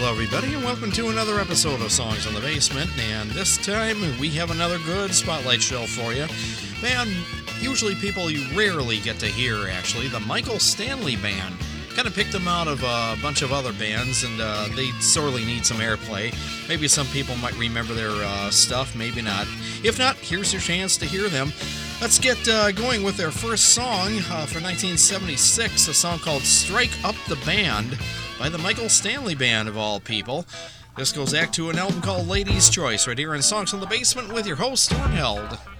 Hello, 0.00 0.12
everybody, 0.12 0.54
and 0.54 0.62
welcome 0.62 0.92
to 0.92 1.08
another 1.08 1.40
episode 1.40 1.80
of 1.80 1.90
Songs 1.90 2.24
in 2.24 2.32
the 2.32 2.40
Basement. 2.40 2.88
And 3.00 3.28
this 3.30 3.56
time 3.56 3.98
we 4.20 4.28
have 4.30 4.52
another 4.52 4.78
good 4.86 5.12
spotlight 5.12 5.60
show 5.60 5.86
for 5.86 6.12
you. 6.12 6.24
Band, 6.80 7.10
usually 7.60 7.96
people 7.96 8.30
you 8.30 8.46
rarely 8.56 9.00
get 9.00 9.18
to 9.18 9.26
hear, 9.26 9.66
actually, 9.68 10.06
the 10.06 10.20
Michael 10.20 10.60
Stanley 10.60 11.16
Band. 11.16 11.52
Kind 11.96 12.06
of 12.06 12.14
picked 12.14 12.30
them 12.30 12.46
out 12.46 12.68
of 12.68 12.80
a 12.84 13.20
bunch 13.20 13.42
of 13.42 13.52
other 13.52 13.72
bands, 13.72 14.22
and 14.22 14.40
uh, 14.40 14.68
they 14.76 14.86
sorely 15.00 15.44
need 15.44 15.66
some 15.66 15.78
airplay. 15.78 16.32
Maybe 16.68 16.86
some 16.86 17.08
people 17.08 17.34
might 17.34 17.58
remember 17.58 17.92
their 17.92 18.12
uh, 18.12 18.50
stuff, 18.50 18.94
maybe 18.94 19.20
not. 19.20 19.48
If 19.82 19.98
not, 19.98 20.14
here's 20.14 20.52
your 20.52 20.62
chance 20.62 20.96
to 20.98 21.06
hear 21.06 21.28
them. 21.28 21.52
Let's 22.00 22.20
get 22.20 22.38
uh, 22.46 22.70
going 22.70 23.02
with 23.02 23.16
their 23.16 23.32
first 23.32 23.74
song 23.74 24.18
uh, 24.30 24.46
for 24.46 24.62
1976, 24.62 25.88
a 25.88 25.92
song 25.92 26.20
called 26.20 26.42
Strike 26.42 26.92
Up 27.02 27.16
the 27.26 27.34
Band 27.44 27.98
by 28.38 28.48
the 28.48 28.58
Michael 28.58 28.88
Stanley 28.88 29.34
Band, 29.34 29.68
of 29.68 29.76
all 29.76 29.98
people. 30.00 30.46
This 30.96 31.12
goes 31.12 31.32
back 31.32 31.52
to 31.52 31.70
an 31.70 31.78
album 31.78 32.00
called 32.00 32.28
Ladies' 32.28 32.68
Choice, 32.70 33.06
right 33.06 33.18
here 33.18 33.34
in 33.34 33.42
Songs 33.42 33.72
in 33.72 33.80
the 33.80 33.86
Basement 33.86 34.32
with 34.32 34.46
your 34.46 34.56
host, 34.56 34.84
Stuart 34.84 35.77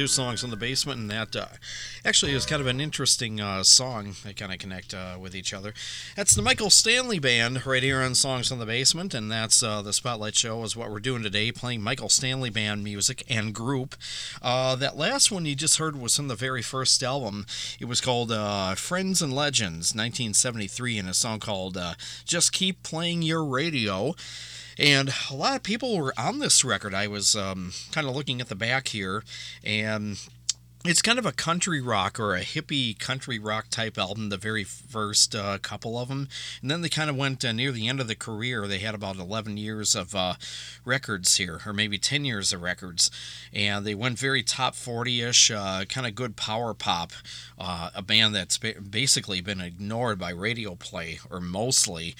two 0.00 0.06
songs 0.06 0.42
in 0.42 0.48
the 0.48 0.56
basement, 0.56 0.98
and 0.98 1.10
that 1.10 1.36
uh, 1.36 1.44
actually 2.06 2.32
is 2.32 2.46
kind 2.46 2.62
of 2.62 2.66
an 2.66 2.80
interesting 2.80 3.38
uh, 3.38 3.62
song. 3.62 4.14
They 4.24 4.32
kind 4.32 4.50
of 4.50 4.58
connect 4.58 4.94
uh, 4.94 5.18
with 5.20 5.34
each 5.34 5.52
other. 5.52 5.74
That's 6.16 6.34
the 6.34 6.40
Michael 6.40 6.70
Stanley 6.70 7.18
Band 7.18 7.66
right 7.66 7.82
here 7.82 8.00
on 8.00 8.14
Songs 8.14 8.50
in 8.50 8.58
the 8.58 8.64
Basement, 8.64 9.12
and 9.12 9.30
that's 9.30 9.62
uh, 9.62 9.82
the 9.82 9.92
Spotlight 9.92 10.34
Show 10.34 10.62
is 10.62 10.74
what 10.74 10.90
we're 10.90 11.00
doing 11.00 11.22
today, 11.22 11.52
playing 11.52 11.82
Michael 11.82 12.08
Stanley 12.08 12.48
Band 12.48 12.82
music 12.82 13.24
and 13.28 13.54
group. 13.54 13.94
Uh, 14.40 14.74
that 14.74 14.96
last 14.96 15.30
one 15.30 15.44
you 15.44 15.54
just 15.54 15.76
heard 15.76 16.00
was 16.00 16.16
from 16.16 16.28
the 16.28 16.34
very 16.34 16.62
first 16.62 17.02
album. 17.02 17.44
It 17.78 17.84
was 17.84 18.00
called 18.00 18.32
uh, 18.32 18.76
Friends 18.76 19.20
and 19.20 19.34
Legends, 19.34 19.94
1973, 19.94 20.96
and 20.96 21.10
a 21.10 21.14
song 21.14 21.40
called 21.40 21.76
Just 22.24 22.54
Keep 22.54 22.82
Playing 22.82 23.20
Your 23.20 23.44
Radio. 23.44 24.14
And 24.80 25.12
a 25.30 25.34
lot 25.34 25.56
of 25.56 25.62
people 25.62 25.98
were 25.98 26.14
on 26.16 26.38
this 26.38 26.64
record. 26.64 26.94
I 26.94 27.06
was 27.06 27.36
um, 27.36 27.72
kind 27.92 28.08
of 28.08 28.16
looking 28.16 28.40
at 28.40 28.48
the 28.48 28.54
back 28.54 28.88
here, 28.88 29.22
and 29.62 30.18
it's 30.86 31.02
kind 31.02 31.18
of 31.18 31.26
a 31.26 31.32
country 31.32 31.82
rock 31.82 32.18
or 32.18 32.34
a 32.34 32.40
hippie 32.40 32.98
country 32.98 33.38
rock 33.38 33.66
type 33.68 33.98
album, 33.98 34.30
the 34.30 34.38
very 34.38 34.64
first 34.64 35.34
uh, 35.34 35.58
couple 35.58 35.98
of 35.98 36.08
them. 36.08 36.28
And 36.62 36.70
then 36.70 36.80
they 36.80 36.88
kind 36.88 37.10
of 37.10 37.16
went 37.16 37.44
uh, 37.44 37.52
near 37.52 37.72
the 37.72 37.88
end 37.88 38.00
of 38.00 38.08
the 38.08 38.14
career. 38.14 38.66
They 38.66 38.78
had 38.78 38.94
about 38.94 39.16
11 39.16 39.58
years 39.58 39.94
of 39.94 40.14
uh, 40.14 40.34
records 40.86 41.36
here, 41.36 41.60
or 41.66 41.74
maybe 41.74 41.98
10 41.98 42.24
years 42.24 42.50
of 42.54 42.62
records. 42.62 43.10
And 43.52 43.84
they 43.84 43.94
went 43.94 44.18
very 44.18 44.42
top 44.42 44.74
40 44.74 45.20
ish, 45.20 45.50
uh, 45.50 45.84
kind 45.90 46.06
of 46.06 46.14
good 46.14 46.36
power 46.36 46.72
pop. 46.72 47.12
Uh, 47.58 47.90
a 47.94 48.00
band 48.00 48.34
that's 48.34 48.56
basically 48.56 49.42
been 49.42 49.60
ignored 49.60 50.18
by 50.18 50.30
radio 50.30 50.74
play, 50.74 51.20
or 51.28 51.38
mostly 51.38 52.16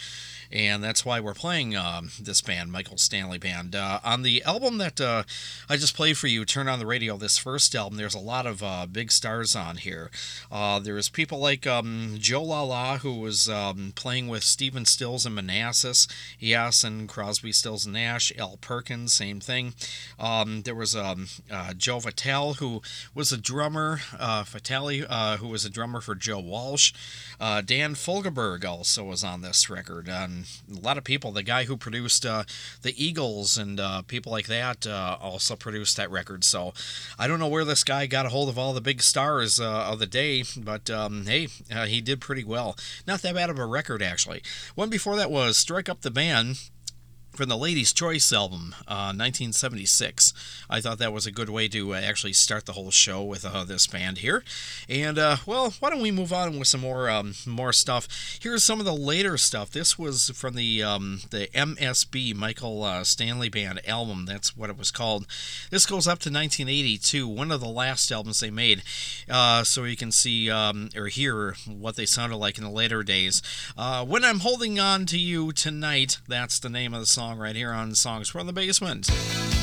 and 0.53 0.83
that's 0.83 1.05
why 1.05 1.21
we're 1.21 1.35
playing 1.35 1.77
um, 1.77 2.11
this 2.21 2.41
band, 2.41 2.73
Michael 2.73 2.99
Stanley 2.99 3.39
Band. 3.39 3.77
Uh, 3.77 4.01
on 4.05 4.23
the 4.23 4.43
album 4.43 4.79
that 4.79 5.01
uh, 5.01 5.23
I 5.69 5.77
just 5.77 5.95
played 5.95 6.19
for 6.19 6.27
you, 6.27 6.45
Turn 6.45 6.69
on 6.69 6.79
the 6.81 6.87
Radio, 6.87 7.17
this 7.17 7.39
first 7.39 7.75
album, 7.75 7.97
there's 7.97 8.15
a 8.15 8.19
lot 8.19 8.47
of 8.47 8.63
uh, 8.63 8.87
big 8.91 9.13
stars 9.13 9.55
on 9.55 9.77
here. 9.77 10.11
Uh, 10.51 10.81
there's 10.81 11.09
people 11.09 11.39
like 11.39 11.67
um, 11.67 12.17
Joe 12.19 12.43
Lala, 12.43 12.99
who 12.99 13.21
was 13.21 13.49
um, 13.49 13.93
playing 13.95 14.27
with 14.27 14.43
Stephen 14.43 14.85
Stills 14.85 15.25
and 15.25 15.35
Manassas, 15.35 16.09
yes, 16.39 16.83
and 16.83 17.09
Crosby, 17.09 17.53
Stills, 17.53 17.85
and 17.85 17.95
Nash, 17.95 18.33
Al 18.37 18.57
Perkins, 18.61 19.13
same 19.13 19.39
thing. 19.39 19.75
Um, 20.19 20.63
there 20.63 20.75
was 20.75 20.97
um, 20.97 21.29
uh, 21.51 21.75
Joe 21.75 22.01
Vitale, 22.01 22.55
who 22.55 22.83
was 23.15 23.31
a 23.31 23.39
drummer, 23.39 24.01
uh, 24.19 24.45
Vitale, 24.47 25.07
who 25.39 25.49
was 25.49 25.65
a 25.65 25.71
drummer 25.71 26.01
for 26.01 26.15
Joe 26.17 26.41
Walsh. 26.41 26.93
Dan 27.41 27.95
Fogelberg 27.95 28.65
also 28.65 29.05
was 29.05 29.25
on 29.25 29.41
this 29.41 29.71
record. 29.71 30.09
And 30.09 30.47
a 30.71 30.81
lot 30.81 30.99
of 30.99 31.05
people. 31.05 31.33
The 31.33 31.43
guy 31.43 31.65
who 31.65 31.77
produced 31.77 32.27
uh, 32.27 32.45
the 32.83 32.95
Eagles 33.03 33.57
and 33.57 33.81
uh, 33.81 34.03
people 34.03 34.31
like 34.31 34.47
that 34.47 34.87
uh, 34.87 35.17
also 35.21 35.57
produced 35.57 35.97
that 35.97 36.11
record. 36.11 36.45
So 36.45 36.75
I 37.19 37.27
don't 37.27 37.39
know 37.39 37.49
where 37.49 37.65
this 37.65 37.85
guy 37.85 38.07
got 38.07 38.27
a 38.27 38.31
hold 38.31 38.49
of 38.49 38.59
all 38.59 38.73
the 38.73 38.81
big 38.81 39.03
stars 39.03 39.59
uh, 39.59 39.87
of 39.91 39.99
the 39.99 40.07
day, 40.07 40.45
but 40.57 40.91
um, 40.91 41.27
hey, 41.27 41.49
uh, 41.73 41.87
he 41.87 42.01
did 42.01 42.21
pretty 42.21 42.45
well. 42.45 42.77
Not 43.07 43.23
that 43.23 43.35
bad 43.35 43.51
of 43.51 43.59
a 43.59 43.67
record, 43.67 44.03
actually. 44.03 44.43
One 44.75 44.91
before 44.91 45.17
that 45.17 45.31
was 45.31 45.57
Strike 45.57 45.89
Up 45.89 46.03
the 46.03 46.11
Band 46.11 46.71
from 47.33 47.49
the 47.49 47.57
Ladies' 47.57 47.93
Choice 47.93 48.33
album, 48.33 48.75
uh, 48.89 49.15
1976. 49.15 50.33
I 50.69 50.81
thought 50.81 50.99
that 50.99 51.13
was 51.13 51.27
a 51.27 51.33
good 51.33 51.49
way 51.49 51.69
to 51.69 51.95
uh, 51.95 52.01
actually 52.01 52.33
start 52.33 52.67
the 52.67 52.73
whole 52.73 52.91
show 52.91 53.23
with 53.23 53.45
uh, 53.45 53.65
this 53.65 53.87
band 53.87 54.19
here. 54.19 54.43
And 54.89 55.19
uh, 55.19 55.37
well, 55.47 55.73
why 55.81 55.91
don't 55.91 56.03
we 56.03 56.11
move 56.11 56.33
on 56.33 56.59
with 56.59 56.69
some 56.69 56.81
more 56.81 57.09
um, 57.09 57.35
more 57.47 57.73
stuff? 57.73 58.09
Here's 58.41 58.65
some 58.65 58.81
of 58.81 58.87
the 58.87 58.95
later 58.95 59.37
stuff. 59.37 59.71
This 59.71 59.99
was 59.99 60.31
from 60.31 60.55
the 60.55 60.83
um, 60.83 61.21
the 61.31 61.49
MSB 61.55 62.35
Michael 62.35 62.83
uh, 62.83 63.05
Stanley 63.05 63.49
Band 63.49 63.81
album. 63.89 64.27
That's 64.27 64.57
what 64.57 64.71
it 64.71 64.79
was 64.79 64.91
called. 64.91 65.27
This 65.71 65.87
goes 65.87 66.07
up 66.07 66.19
to 66.21 66.31
1982, 66.31 67.29
one 67.29 67.53
of 67.53 67.61
the 67.61 67.69
last 67.69 68.11
albums 68.11 68.41
they 68.41 68.51
made. 68.51 68.83
Uh, 69.29 69.63
so 69.65 69.85
you 69.85 69.97
can 69.97 70.13
see 70.13 70.51
um, 70.51 70.91
or 70.97 71.07
hear 71.07 71.55
what 71.67 71.97
they 71.97 72.07
sounded 72.07 72.37
like 72.37 72.59
in 72.59 72.65
the 72.65 72.71
later 72.71 73.03
days. 73.03 73.41
when 73.77 74.25
I'm 74.25 74.41
holding 74.41 74.81
on 74.81 75.07
to 75.07 75.19
you 75.19 75.53
tonight, 75.53 76.19
that's 76.29 76.59
the 76.59 76.69
name 76.69 76.93
of 76.93 77.01
the 77.01 77.07
song 77.07 77.20
song 77.21 77.37
right 77.37 77.55
here 77.55 77.71
on 77.71 77.95
Songs 77.95 78.31
from 78.31 78.47
the 78.47 78.53
biggest 78.55 78.81
Basement. 78.81 79.60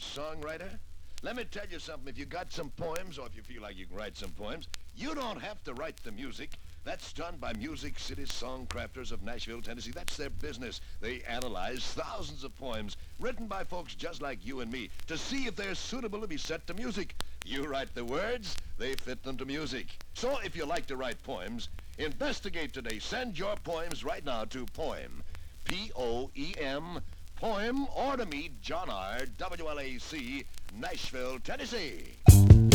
Songwriter? 0.00 0.78
Let 1.22 1.36
me 1.36 1.44
tell 1.44 1.66
you 1.70 1.78
something. 1.78 2.08
If 2.08 2.18
you 2.18 2.24
got 2.24 2.50
some 2.50 2.70
poems, 2.70 3.18
or 3.18 3.26
if 3.26 3.36
you 3.36 3.42
feel 3.42 3.60
like 3.60 3.76
you 3.76 3.86
can 3.86 3.96
write 3.96 4.16
some 4.16 4.30
poems, 4.30 4.68
you 4.96 5.14
don't 5.14 5.40
have 5.40 5.62
to 5.64 5.74
write 5.74 5.98
the 5.98 6.12
music. 6.12 6.50
That's 6.82 7.12
done 7.12 7.36
by 7.38 7.52
Music 7.52 7.98
City 7.98 8.24
Songcrafters 8.24 9.12
of 9.12 9.22
Nashville, 9.22 9.60
Tennessee. 9.60 9.90
That's 9.90 10.16
their 10.16 10.30
business. 10.30 10.80
They 11.02 11.20
analyze 11.28 11.84
thousands 11.84 12.42
of 12.42 12.56
poems 12.56 12.96
written 13.18 13.46
by 13.46 13.64
folks 13.64 13.94
just 13.94 14.22
like 14.22 14.46
you 14.46 14.60
and 14.60 14.72
me 14.72 14.88
to 15.08 15.18
see 15.18 15.46
if 15.46 15.56
they're 15.56 15.74
suitable 15.74 16.22
to 16.22 16.26
be 16.26 16.38
set 16.38 16.66
to 16.68 16.74
music. 16.74 17.14
You 17.44 17.66
write 17.66 17.94
the 17.94 18.04
words, 18.04 18.56
they 18.78 18.94
fit 18.94 19.22
them 19.22 19.36
to 19.36 19.44
music. 19.44 19.88
So 20.14 20.38
if 20.42 20.56
you 20.56 20.64
like 20.64 20.86
to 20.86 20.96
write 20.96 21.22
poems, 21.22 21.68
investigate 21.98 22.72
today. 22.72 22.98
Send 22.98 23.38
your 23.38 23.56
poems 23.56 24.02
right 24.02 24.24
now 24.24 24.44
to 24.46 24.64
Poem, 24.66 25.22
P-O-E-M, 25.70 26.98
poem 27.36 27.86
or 27.94 28.16
to 28.16 28.26
meet 28.26 28.60
John 28.60 28.90
R. 28.90 29.20
WLAC, 29.38 30.44
Nashville, 30.74 31.38
Tennessee. 31.38 32.69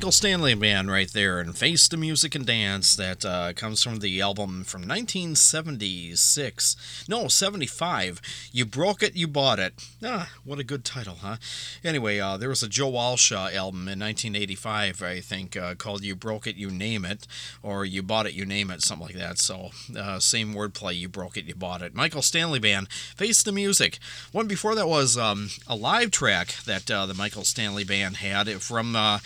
Michael 0.00 0.12
Stanley 0.12 0.54
Band 0.54 0.90
right 0.90 1.12
there, 1.12 1.40
and 1.40 1.54
Face 1.54 1.86
the 1.86 1.98
Music 1.98 2.34
and 2.34 2.46
Dance. 2.46 2.96
That 2.96 3.22
uh, 3.22 3.52
comes 3.52 3.82
from 3.82 3.98
the 3.98 4.22
album 4.22 4.64
from 4.64 4.88
1976. 4.88 7.04
No, 7.06 7.28
75. 7.28 8.22
You 8.50 8.64
Broke 8.64 9.02
It, 9.02 9.14
You 9.14 9.28
Bought 9.28 9.58
It. 9.58 9.74
Ah, 10.02 10.30
what 10.42 10.58
a 10.58 10.64
good 10.64 10.86
title, 10.86 11.16
huh? 11.20 11.36
Anyway, 11.84 12.18
uh, 12.18 12.38
there 12.38 12.48
was 12.48 12.62
a 12.62 12.68
Joe 12.68 12.88
Walsh 12.88 13.30
uh, 13.30 13.50
album 13.52 13.88
in 13.88 14.00
1985, 14.00 15.02
I 15.02 15.20
think, 15.20 15.54
uh, 15.54 15.74
called 15.74 16.02
You 16.02 16.16
Broke 16.16 16.46
It, 16.46 16.56
You 16.56 16.70
Name 16.70 17.04
It, 17.04 17.26
or 17.62 17.84
You 17.84 18.02
Bought 18.02 18.24
It, 18.24 18.32
You 18.32 18.46
Name 18.46 18.70
It, 18.70 18.80
something 18.80 19.08
like 19.08 19.18
that. 19.18 19.36
So, 19.36 19.68
uh, 19.94 20.18
same 20.18 20.54
wordplay. 20.54 20.98
You 20.98 21.10
broke 21.10 21.36
it, 21.36 21.44
you 21.44 21.54
bought 21.54 21.82
it. 21.82 21.94
Michael 21.94 22.22
Stanley 22.22 22.58
Band, 22.58 22.90
Face 22.90 23.42
the 23.42 23.52
Music. 23.52 23.98
One 24.32 24.46
before 24.46 24.74
that 24.76 24.88
was 24.88 25.18
um, 25.18 25.50
a 25.66 25.76
live 25.76 26.10
track 26.10 26.54
that 26.64 26.90
uh, 26.90 27.04
the 27.04 27.12
Michael 27.12 27.44
Stanley 27.44 27.84
Band 27.84 28.16
had 28.16 28.48
from 28.62 28.96
uh, 28.96 29.18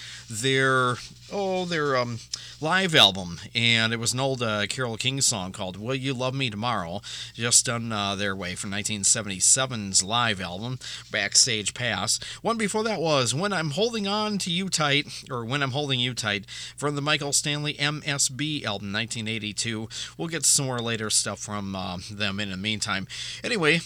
their 0.64 0.96
oh 1.30 1.64
their 1.66 1.96
um, 1.96 2.18
live 2.60 2.94
album, 2.94 3.38
and 3.54 3.92
it 3.92 3.98
was 3.98 4.14
an 4.14 4.20
old 4.20 4.42
uh, 4.42 4.66
Carole 4.66 4.96
King 4.96 5.20
song 5.20 5.52
called 5.52 5.76
"Will 5.76 5.94
You 5.94 6.14
Love 6.14 6.34
Me 6.34 6.48
Tomorrow," 6.48 7.02
just 7.34 7.66
done 7.66 7.92
uh, 7.92 8.14
their 8.14 8.34
way 8.34 8.54
from 8.54 8.70
1977's 8.70 10.02
live 10.02 10.40
album 10.40 10.78
Backstage 11.10 11.74
Pass. 11.74 12.18
One 12.40 12.56
before 12.56 12.82
that 12.84 13.00
was 13.00 13.34
"When 13.34 13.52
I'm 13.52 13.70
Holding 13.72 14.06
On 14.06 14.38
to 14.38 14.50
You 14.50 14.68
Tight" 14.70 15.24
or 15.30 15.44
"When 15.44 15.62
I'm 15.62 15.72
Holding 15.72 16.00
You 16.00 16.14
Tight" 16.14 16.46
from 16.76 16.94
the 16.94 17.02
Michael 17.02 17.34
Stanley 17.34 17.74
MSB 17.74 18.64
album 18.64 18.92
1982. 18.92 19.88
We'll 20.16 20.28
get 20.28 20.46
some 20.46 20.66
more 20.66 20.80
later 20.80 21.10
stuff 21.10 21.40
from 21.40 21.76
uh, 21.76 21.98
them 22.10 22.40
in 22.40 22.50
the 22.50 22.56
meantime. 22.56 23.06
Anyway, 23.42 23.80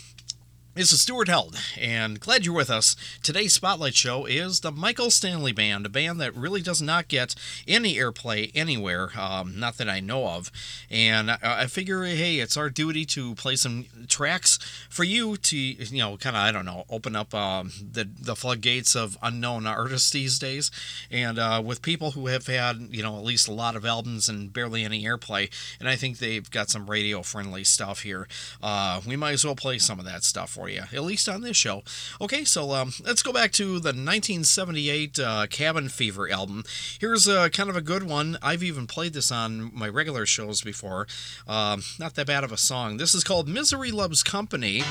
this 0.78 0.92
is 0.92 1.00
Stuart 1.00 1.26
Held, 1.26 1.58
and 1.76 2.20
glad 2.20 2.46
you're 2.46 2.54
with 2.54 2.70
us. 2.70 2.94
Today's 3.20 3.52
Spotlight 3.52 3.96
Show 3.96 4.26
is 4.26 4.60
the 4.60 4.70
Michael 4.70 5.10
Stanley 5.10 5.50
Band, 5.50 5.84
a 5.84 5.88
band 5.88 6.20
that 6.20 6.36
really 6.36 6.62
does 6.62 6.80
not 6.80 7.08
get 7.08 7.34
any 7.66 7.96
airplay 7.96 8.52
anywhere, 8.54 9.10
um, 9.18 9.58
not 9.58 9.76
that 9.78 9.88
I 9.88 9.98
know 9.98 10.28
of. 10.28 10.52
And 10.88 11.32
I, 11.32 11.38
I, 11.42 11.66
figure, 11.66 12.04
hey, 12.04 12.36
it's 12.36 12.56
our 12.56 12.70
duty 12.70 13.04
to 13.06 13.34
play 13.34 13.56
some 13.56 13.86
tracks 14.06 14.56
for 14.88 15.02
you 15.02 15.36
to, 15.36 15.56
you 15.56 15.98
know, 15.98 16.16
kind 16.16 16.36
of, 16.36 16.42
I 16.42 16.52
don't 16.52 16.64
know, 16.64 16.84
open 16.88 17.16
up 17.16 17.34
um, 17.34 17.72
the, 17.82 18.08
the 18.16 18.36
floodgates 18.36 18.94
of 18.94 19.18
unknown 19.20 19.66
artists 19.66 20.12
these 20.12 20.38
days. 20.38 20.70
And 21.10 21.40
uh, 21.40 21.60
with 21.64 21.82
people 21.82 22.12
who 22.12 22.28
have 22.28 22.46
had, 22.46 22.76
you 22.92 23.02
know, 23.02 23.16
at 23.16 23.24
least 23.24 23.48
a 23.48 23.52
lot 23.52 23.74
of 23.74 23.84
albums 23.84 24.28
and 24.28 24.52
barely 24.52 24.84
any 24.84 25.02
airplay, 25.02 25.50
and 25.80 25.88
I 25.88 25.96
think 25.96 26.18
they've 26.18 26.48
got 26.48 26.70
some 26.70 26.88
radio 26.88 27.22
friendly 27.22 27.64
stuff 27.64 28.02
here, 28.02 28.28
uh, 28.62 29.00
we 29.04 29.16
might 29.16 29.32
as 29.32 29.44
well 29.44 29.56
play 29.56 29.78
some 29.78 29.98
of 29.98 30.04
that 30.04 30.22
stuff 30.22 30.50
for 30.50 30.67
you, 30.67 30.67
at 30.76 31.02
least 31.02 31.28
on 31.28 31.40
this 31.40 31.56
show. 31.56 31.82
Okay, 32.20 32.44
so 32.44 32.72
um, 32.72 32.92
let's 33.04 33.22
go 33.22 33.32
back 33.32 33.52
to 33.52 33.64
the 33.64 33.88
1978 33.88 35.18
uh, 35.18 35.46
Cabin 35.48 35.88
Fever 35.88 36.30
album. 36.30 36.64
Here's 37.00 37.26
a, 37.26 37.48
kind 37.50 37.70
of 37.70 37.76
a 37.76 37.80
good 37.80 38.02
one. 38.02 38.36
I've 38.42 38.62
even 38.62 38.86
played 38.86 39.14
this 39.14 39.32
on 39.32 39.70
my 39.74 39.88
regular 39.88 40.26
shows 40.26 40.60
before. 40.60 41.06
Um, 41.46 41.82
not 41.98 42.14
that 42.16 42.26
bad 42.26 42.44
of 42.44 42.52
a 42.52 42.56
song. 42.56 42.96
This 42.96 43.14
is 43.14 43.24
called 43.24 43.48
Misery 43.48 43.90
Loves 43.90 44.22
Company 44.22 44.82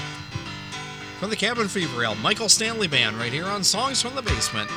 from 1.20 1.30
the 1.30 1.36
Cabin 1.36 1.68
Fever 1.68 2.06
album. 2.06 2.24
Michael 2.24 2.50
Stanley 2.50 2.88
Band 2.88 3.18
right 3.18 3.34
here 3.34 3.46
on 3.46 3.64
Songs 3.64 4.02
from 4.02 4.16
the 4.16 4.22
Basement. 4.22 4.70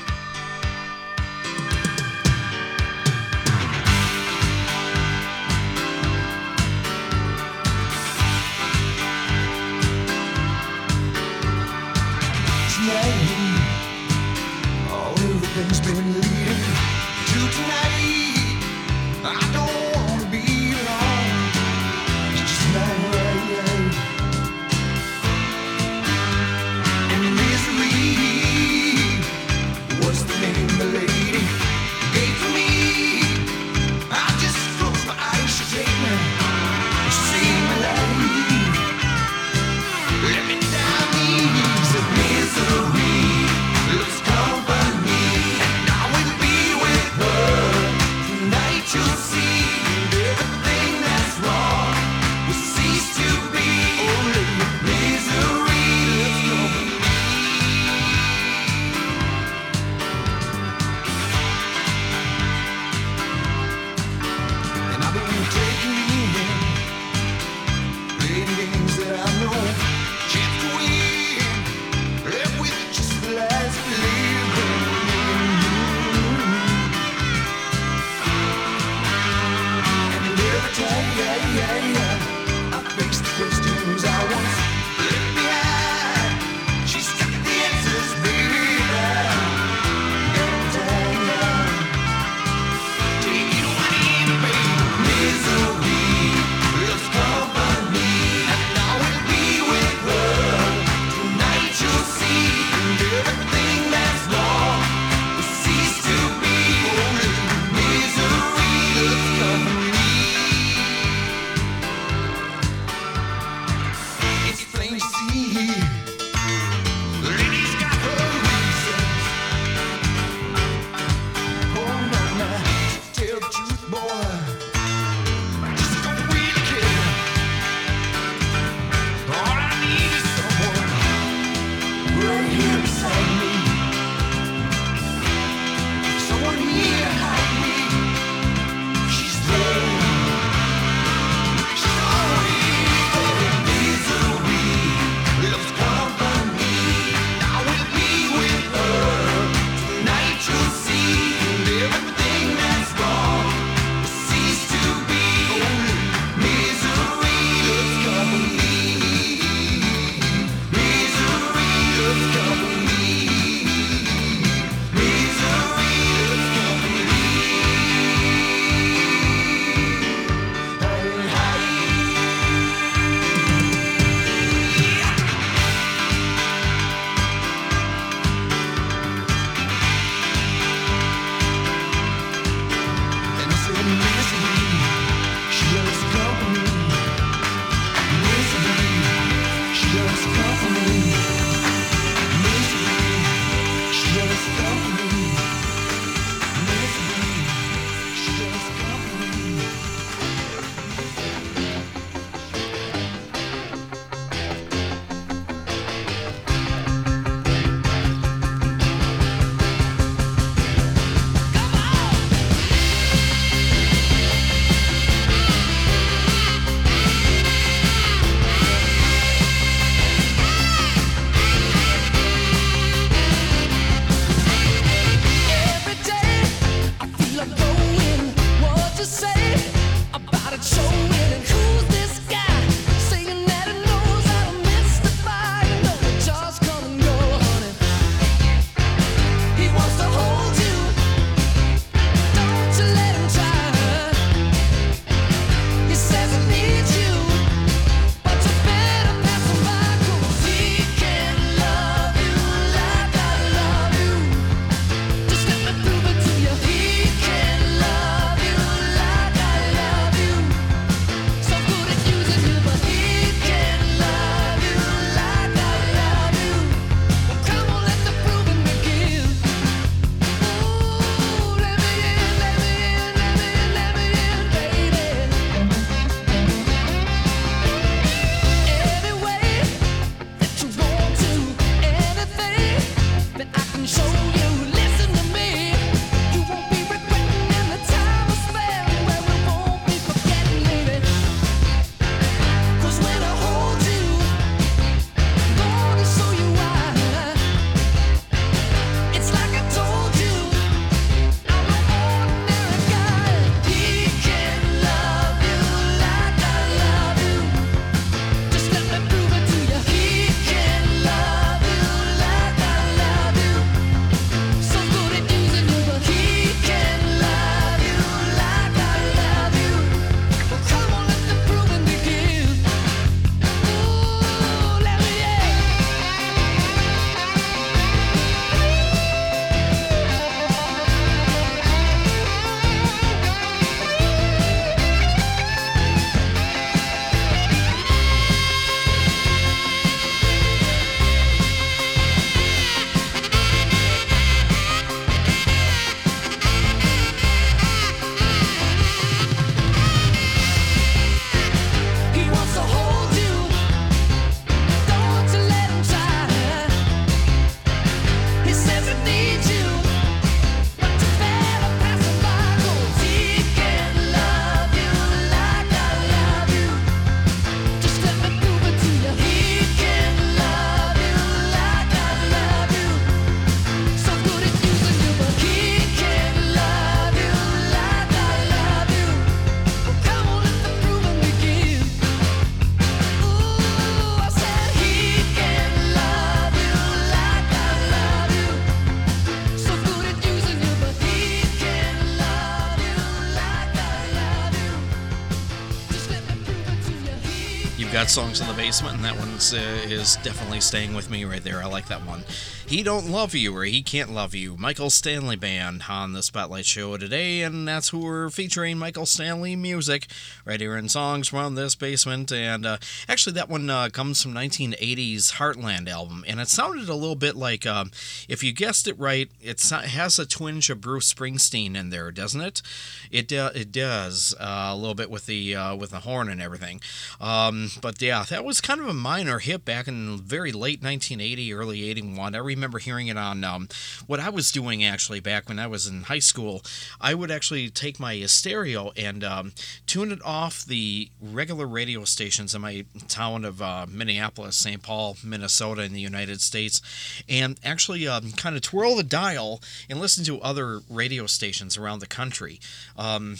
Songs 398.10 398.40
in 398.40 398.48
the 398.48 398.54
basement, 398.54 398.96
and 398.96 399.04
that 399.04 399.16
one 399.16 399.28
uh, 399.28 399.88
is 399.88 400.16
definitely 400.16 400.60
staying 400.60 400.94
with 400.94 401.10
me 401.10 401.24
right 401.24 401.42
there. 401.42 401.62
I 401.62 401.66
like 401.66 401.86
that 401.88 402.04
one. 402.04 402.24
He 402.70 402.84
Don't 402.84 403.10
Love 403.10 403.34
You 403.34 403.56
or 403.56 403.64
He 403.64 403.82
Can't 403.82 404.12
Love 404.12 404.32
You. 404.32 404.56
Michael 404.56 404.90
Stanley 404.90 405.34
Band 405.34 405.82
on 405.88 406.12
the 406.12 406.22
Spotlight 406.22 406.66
Show 406.66 406.96
today, 406.96 407.42
and 407.42 407.66
that's 407.66 407.88
who 407.88 407.98
we're 407.98 408.30
featuring 408.30 408.78
Michael 408.78 409.06
Stanley 409.06 409.56
music 409.56 410.06
right 410.44 410.60
here 410.60 410.76
in 410.76 410.88
songs 410.88 411.26
from 411.26 411.56
this 411.56 411.74
basement. 411.74 412.30
And 412.30 412.64
uh, 412.64 412.78
actually, 413.08 413.32
that 413.32 413.48
one 413.48 413.68
uh, 413.68 413.88
comes 413.88 414.22
from 414.22 414.34
1980's 414.34 415.32
Heartland 415.32 415.88
album, 415.88 416.24
and 416.28 416.38
it 416.38 416.46
sounded 416.46 416.88
a 416.88 416.94
little 416.94 417.16
bit 417.16 417.34
like, 417.34 417.66
um, 417.66 417.90
if 418.28 418.44
you 418.44 418.52
guessed 418.52 418.86
it 418.86 418.96
right, 418.96 419.28
it 419.40 419.60
has 419.68 420.20
a 420.20 420.24
twinge 420.24 420.70
of 420.70 420.80
Bruce 420.80 421.12
Springsteen 421.12 421.74
in 421.74 421.90
there, 421.90 422.12
doesn't 422.12 422.40
it? 422.40 422.62
It 423.10 423.32
uh, 423.32 423.50
it 423.52 423.72
does 423.72 424.32
uh, 424.38 424.68
a 424.70 424.76
little 424.76 424.94
bit 424.94 425.10
with 425.10 425.26
the 425.26 425.56
uh, 425.56 425.74
with 425.74 425.90
the 425.90 426.00
horn 426.00 426.28
and 426.28 426.40
everything. 426.40 426.80
Um, 427.20 427.72
but 427.82 428.00
yeah, 428.00 428.22
that 428.30 428.44
was 428.44 428.60
kind 428.60 428.80
of 428.80 428.86
a 428.86 428.94
minor 428.94 429.40
hit 429.40 429.64
back 429.64 429.88
in 429.88 430.18
very 430.18 430.52
late 430.52 430.80
1980, 430.80 431.52
early 431.52 431.90
81. 431.90 432.36
I 432.36 432.38
remember 432.38 432.59
remember 432.60 432.78
hearing 432.78 433.06
it 433.06 433.16
on 433.16 433.42
um, 433.42 433.68
what 434.06 434.20
I 434.20 434.28
was 434.28 434.52
doing 434.52 434.84
actually 434.84 435.20
back 435.20 435.48
when 435.48 435.58
I 435.58 435.66
was 435.66 435.86
in 435.86 436.02
high 436.02 436.18
school. 436.18 436.62
I 437.00 437.14
would 437.14 437.30
actually 437.30 437.70
take 437.70 437.98
my 437.98 438.20
stereo 438.26 438.92
and 438.98 439.24
um, 439.24 439.52
tune 439.86 440.12
it 440.12 440.22
off 440.22 440.62
the 440.62 441.08
regular 441.22 441.66
radio 441.66 442.04
stations 442.04 442.54
in 442.54 442.60
my 442.60 442.84
town 443.08 443.46
of 443.46 443.62
uh, 443.62 443.86
Minneapolis, 443.88 444.56
St. 444.56 444.82
Paul, 444.82 445.16
Minnesota, 445.24 445.82
in 445.82 445.94
the 445.94 446.00
United 446.00 446.42
States, 446.42 446.82
and 447.30 447.58
actually 447.64 448.06
um, 448.06 448.32
kind 448.32 448.56
of 448.56 448.62
twirl 448.62 448.96
the 448.96 449.02
dial 449.02 449.62
and 449.88 449.98
listen 449.98 450.22
to 450.24 450.38
other 450.42 450.80
radio 450.90 451.26
stations 451.26 451.78
around 451.78 452.00
the 452.00 452.06
country. 452.06 452.60
Um, 452.98 453.36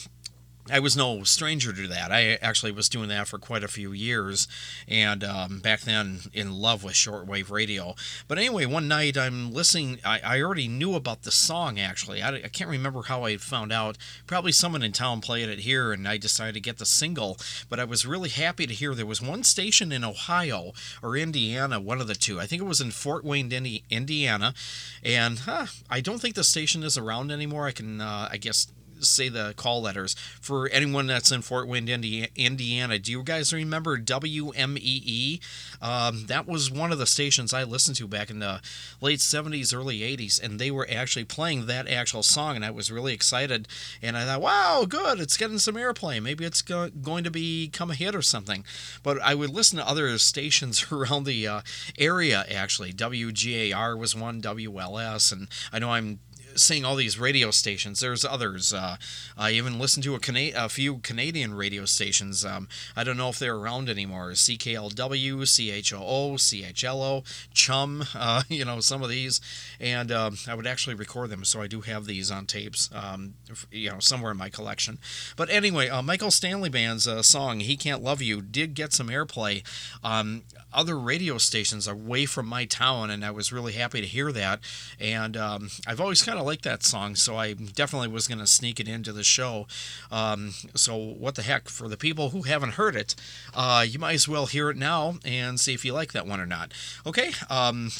I 0.68 0.78
was 0.78 0.96
no 0.96 1.24
stranger 1.24 1.72
to 1.72 1.88
that. 1.88 2.12
I 2.12 2.34
actually 2.42 2.72
was 2.72 2.88
doing 2.88 3.08
that 3.08 3.28
for 3.28 3.38
quite 3.38 3.64
a 3.64 3.68
few 3.68 3.92
years, 3.92 4.46
and 4.86 5.24
um, 5.24 5.58
back 5.60 5.80
then 5.80 6.20
in 6.32 6.52
love 6.52 6.84
with 6.84 6.94
shortwave 6.94 7.50
radio. 7.50 7.94
But 8.28 8.38
anyway, 8.38 8.66
one 8.66 8.86
night 8.86 9.16
I'm 9.16 9.52
listening. 9.52 9.98
I, 10.04 10.20
I 10.22 10.40
already 10.42 10.68
knew 10.68 10.94
about 10.94 11.22
the 11.22 11.30
song 11.30 11.78
actually. 11.78 12.22
I, 12.22 12.36
I, 12.36 12.48
can't 12.48 12.70
remember 12.70 13.02
how 13.02 13.24
I 13.24 13.36
found 13.36 13.72
out. 13.72 13.96
Probably 14.26 14.52
someone 14.52 14.82
in 14.82 14.92
town 14.92 15.20
played 15.20 15.48
it 15.48 15.60
here, 15.60 15.92
and 15.92 16.06
I 16.06 16.18
decided 16.18 16.54
to 16.54 16.60
get 16.60 16.78
the 16.78 16.86
single. 16.86 17.38
But 17.68 17.80
I 17.80 17.84
was 17.84 18.06
really 18.06 18.28
happy 18.28 18.66
to 18.66 18.74
hear 18.74 18.94
there 18.94 19.06
was 19.06 19.22
one 19.22 19.44
station 19.44 19.92
in 19.92 20.04
Ohio 20.04 20.72
or 21.02 21.16
Indiana, 21.16 21.80
one 21.80 22.00
of 22.00 22.06
the 22.06 22.14
two. 22.14 22.38
I 22.38 22.46
think 22.46 22.60
it 22.62 22.66
was 22.66 22.80
in 22.80 22.90
Fort 22.90 23.24
Wayne, 23.24 23.50
Indiana, 23.90 24.54
and 25.02 25.40
huh, 25.40 25.66
I 25.88 26.00
don't 26.00 26.20
think 26.20 26.34
the 26.34 26.44
station 26.44 26.82
is 26.82 26.98
around 26.98 27.32
anymore. 27.32 27.66
I 27.66 27.72
can, 27.72 28.00
uh, 28.00 28.28
I 28.30 28.36
guess 28.36 28.66
say 29.06 29.28
the 29.28 29.54
call 29.56 29.82
letters 29.82 30.14
for 30.40 30.68
anyone 30.68 31.06
that's 31.06 31.32
in 31.32 31.42
Fort 31.42 31.68
Wayne, 31.68 31.88
Indiana. 31.88 32.98
Do 32.98 33.12
you 33.12 33.22
guys 33.22 33.52
remember 33.52 33.98
WMEE? 33.98 35.40
Um, 35.82 36.26
that 36.26 36.46
was 36.46 36.70
one 36.70 36.92
of 36.92 36.98
the 36.98 37.06
stations 37.06 37.54
I 37.54 37.64
listened 37.64 37.96
to 37.96 38.08
back 38.08 38.30
in 38.30 38.38
the 38.38 38.60
late 39.00 39.20
70s, 39.20 39.74
early 39.74 40.00
80s, 40.00 40.42
and 40.42 40.58
they 40.58 40.70
were 40.70 40.86
actually 40.90 41.24
playing 41.24 41.66
that 41.66 41.88
actual 41.88 42.22
song, 42.22 42.56
and 42.56 42.64
I 42.64 42.70
was 42.70 42.90
really 42.90 43.14
excited. 43.14 43.68
And 44.02 44.16
I 44.16 44.24
thought, 44.24 44.40
wow, 44.40 44.84
good, 44.88 45.20
it's 45.20 45.36
getting 45.36 45.58
some 45.58 45.76
airplay. 45.76 46.22
Maybe 46.22 46.44
it's 46.44 46.62
go- 46.62 46.90
going 46.90 47.24
to 47.24 47.30
become 47.30 47.90
a 47.90 47.94
hit 47.94 48.14
or 48.14 48.22
something. 48.22 48.64
But 49.02 49.20
I 49.22 49.34
would 49.34 49.50
listen 49.50 49.78
to 49.78 49.88
other 49.88 50.16
stations 50.18 50.86
around 50.92 51.24
the 51.24 51.46
uh, 51.46 51.60
area, 51.98 52.44
actually. 52.50 52.92
WGAR 52.92 53.98
was 53.98 54.14
one, 54.14 54.42
WLS, 54.42 55.32
and 55.32 55.48
I 55.72 55.78
know 55.78 55.90
I'm 55.90 56.20
seeing 56.56 56.84
all 56.84 56.96
these 56.96 57.18
radio 57.18 57.50
stations. 57.50 58.00
There's 58.00 58.24
others. 58.24 58.72
Uh, 58.72 58.96
I 59.36 59.52
even 59.52 59.78
listened 59.78 60.04
to 60.04 60.14
a, 60.14 60.20
Cana- 60.20 60.52
a 60.56 60.68
few 60.68 60.98
Canadian 60.98 61.54
radio 61.54 61.84
stations. 61.84 62.44
Um, 62.44 62.68
I 62.96 63.04
don't 63.04 63.16
know 63.16 63.28
if 63.28 63.38
they're 63.38 63.56
around 63.56 63.88
anymore. 63.88 64.30
CKLW, 64.30 65.44
CHOO, 65.46 66.36
CHLO, 66.36 67.24
Chum, 67.54 68.04
uh, 68.14 68.42
you 68.48 68.64
know, 68.64 68.80
some 68.80 69.02
of 69.02 69.08
these. 69.08 69.40
And 69.78 70.12
um, 70.12 70.36
I 70.48 70.54
would 70.54 70.66
actually 70.66 70.94
record 70.94 71.30
them, 71.30 71.44
so 71.44 71.60
I 71.60 71.66
do 71.66 71.80
have 71.82 72.06
these 72.06 72.30
on 72.30 72.46
tapes, 72.46 72.90
um, 72.94 73.34
you 73.70 73.90
know, 73.90 73.98
somewhere 73.98 74.32
in 74.32 74.38
my 74.38 74.48
collection. 74.48 74.98
But 75.36 75.50
anyway, 75.50 75.88
uh, 75.88 76.02
Michael 76.02 76.30
Stanley 76.30 76.68
Band's 76.68 77.06
uh, 77.06 77.22
song, 77.22 77.60
He 77.60 77.76
Can't 77.76 78.02
Love 78.02 78.22
You, 78.22 78.40
did 78.42 78.74
get 78.74 78.92
some 78.92 79.08
airplay. 79.08 79.62
Um, 80.02 80.42
other 80.72 80.98
radio 80.98 81.38
stations 81.38 81.86
away 81.88 82.26
from 82.26 82.46
my 82.46 82.64
town, 82.64 83.10
and 83.10 83.24
I 83.24 83.30
was 83.30 83.52
really 83.52 83.72
happy 83.72 84.00
to 84.00 84.06
hear 84.06 84.32
that. 84.32 84.60
And 84.98 85.36
um, 85.36 85.70
I've 85.86 86.00
always 86.00 86.22
kind 86.22 86.38
of 86.38 86.46
liked 86.50 86.64
that 86.64 86.82
song, 86.82 87.14
so 87.14 87.36
I 87.36 87.52
definitely 87.52 88.08
was 88.08 88.26
going 88.26 88.40
to 88.40 88.46
sneak 88.46 88.80
it 88.80 88.88
into 88.88 89.12
the 89.12 89.22
show. 89.22 89.68
Um, 90.10 90.52
so, 90.74 90.96
what 90.96 91.36
the 91.36 91.42
heck? 91.42 91.68
For 91.68 91.86
the 91.86 91.96
people 91.96 92.30
who 92.30 92.42
haven't 92.42 92.72
heard 92.72 92.96
it, 92.96 93.14
uh, 93.54 93.86
you 93.88 94.00
might 94.00 94.14
as 94.14 94.26
well 94.26 94.46
hear 94.46 94.68
it 94.68 94.76
now 94.76 95.20
and 95.24 95.60
see 95.60 95.74
if 95.74 95.84
you 95.84 95.92
like 95.92 96.10
that 96.10 96.26
one 96.26 96.40
or 96.40 96.46
not. 96.46 96.72
Okay. 97.06 97.30
Um, 97.48 97.92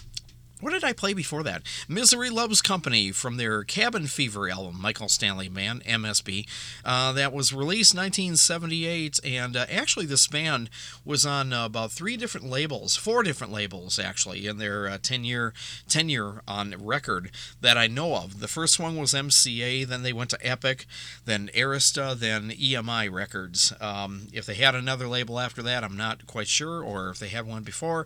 what 0.61 0.73
did 0.73 0.85
I 0.85 0.93
play 0.93 1.15
before 1.15 1.43
that? 1.43 1.63
Misery 1.89 2.31
Loves 2.31 2.61
Company 2.61 3.13
from 3.13 3.37
their 3.37 3.65
Cabin 3.65 4.07
Fever 4.07 4.49
album, 4.49 4.81
Michael 4.81 5.09
Stanley 5.09 5.49
Band, 5.49 5.85
MSB. 5.85 6.47
Uh, 6.85 7.13
that 7.13 7.33
was 7.33 7.53
released 7.53 7.95
1978, 7.95 9.21
and 9.25 9.57
uh, 9.57 9.67
actually 9.71 10.07
this 10.07 10.27
band 10.27 10.71
was 11.05 11.25
on 11.25 11.53
uh, 11.53 11.65
about 11.65 11.93
three 11.93 12.17
different 12.17 12.49
labels, 12.49 12.97
four 12.97 13.23
different 13.23 13.53
labels 13.53 13.99
actually, 13.99 14.47
in 14.47 14.59
their 14.59 14.99
10 14.99 15.21
uh, 15.21 15.25
year 15.25 15.55
tenure 15.89 16.43
on 16.47 16.75
record 16.79 17.31
that 17.61 17.79
I 17.79 17.87
know 17.87 18.17
of. 18.17 18.41
The 18.41 18.49
first 18.49 18.79
one 18.79 18.97
was 18.97 19.15
MCA, 19.15 19.87
then 19.87 20.03
they 20.03 20.13
went 20.13 20.31
to 20.31 20.47
Epic, 20.47 20.87
then 21.25 21.51
Arista, 21.55 22.19
then 22.19 22.51
EMI 22.51 23.11
Records. 23.11 23.73
Um, 23.81 24.29
if 24.33 24.47
they 24.47 24.55
had 24.55 24.75
another 24.75 25.09
label 25.09 25.41
after 25.41 25.63
that, 25.63 25.85
I'm 25.85 25.97
not 25.97 26.27
quite 26.27 26.49
sure, 26.49 26.83
or 26.83 27.11
if 27.11 27.19
they 27.19 27.29
had 27.29 27.47
one 27.47 27.63
before. 27.63 28.05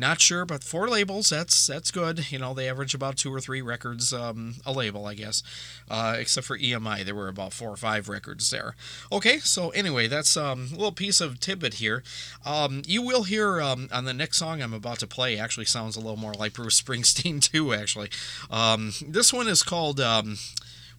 Not 0.00 0.18
sure, 0.18 0.46
but 0.46 0.64
four 0.64 0.88
labels, 0.88 1.28
that's 1.28 1.66
that's 1.66 1.90
good. 1.90 2.32
You 2.32 2.38
know, 2.38 2.54
they 2.54 2.70
average 2.70 2.94
about 2.94 3.18
two 3.18 3.32
or 3.32 3.38
three 3.38 3.60
records 3.60 4.14
um, 4.14 4.54
a 4.64 4.72
label, 4.72 5.04
I 5.04 5.12
guess. 5.12 5.42
Uh, 5.90 6.16
except 6.18 6.46
for 6.46 6.56
EMI, 6.56 7.04
there 7.04 7.14
were 7.14 7.28
about 7.28 7.52
four 7.52 7.68
or 7.68 7.76
five 7.76 8.08
records 8.08 8.48
there. 8.48 8.74
Okay, 9.12 9.40
so 9.40 9.68
anyway, 9.70 10.06
that's 10.06 10.38
um, 10.38 10.68
a 10.72 10.74
little 10.74 10.90
piece 10.90 11.20
of 11.20 11.38
tidbit 11.38 11.74
here. 11.74 12.02
Um, 12.46 12.80
you 12.86 13.02
will 13.02 13.24
hear 13.24 13.60
um, 13.60 13.90
on 13.92 14.06
the 14.06 14.14
next 14.14 14.38
song 14.38 14.62
I'm 14.62 14.72
about 14.72 15.00
to 15.00 15.06
play, 15.06 15.38
actually 15.38 15.66
sounds 15.66 15.96
a 15.96 16.00
little 16.00 16.16
more 16.16 16.32
like 16.32 16.54
Bruce 16.54 16.80
Springsteen, 16.80 17.42
too, 17.52 17.74
actually. 17.74 18.08
Um, 18.50 18.94
this 19.06 19.34
one 19.34 19.48
is 19.48 19.62
called. 19.62 20.00
Um, 20.00 20.38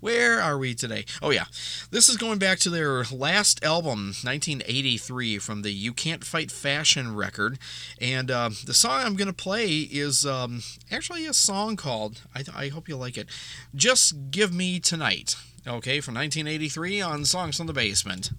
where 0.02 0.42
are 0.42 0.58
we 0.58 0.74
today? 0.76 1.06
Oh, 1.22 1.30
yeah. 1.30 1.46
This 1.92 2.10
is 2.10 2.18
going 2.18 2.40
back 2.40 2.60
to 2.60 2.70
their 2.70 3.04
last 3.06 3.64
album, 3.64 4.14
1983, 4.24 5.38
from 5.38 5.62
the 5.62 5.72
You 5.72 5.94
Can't 5.94 6.26
Fight 6.26 6.52
Fashion 6.52 7.16
record. 7.16 7.58
And 8.02 8.30
uh, 8.30 8.50
the 8.66 8.74
song 8.74 9.02
I'm 9.04 9.16
going 9.16 9.28
to 9.28 9.34
play 9.34 9.80
is 9.80 10.26
um, 10.26 10.64
actually 10.92 11.26
a 11.26 11.34
song 11.34 11.78
called, 11.78 12.22
I, 12.36 12.44
I 12.54 12.68
hope 12.68 12.90
you 12.90 12.98
like 12.98 13.18
it, 13.18 13.30
Just 13.74 14.32
Give 14.32 14.54
Me 14.54 14.80
Tonight. 14.80 15.36
Okay, 15.68 16.02
from 16.02 16.16
1983 16.16 17.02
on 17.02 17.24
Songs 17.24 17.58
from 17.58 17.68
the 17.68 17.74
Basement. 17.74 18.32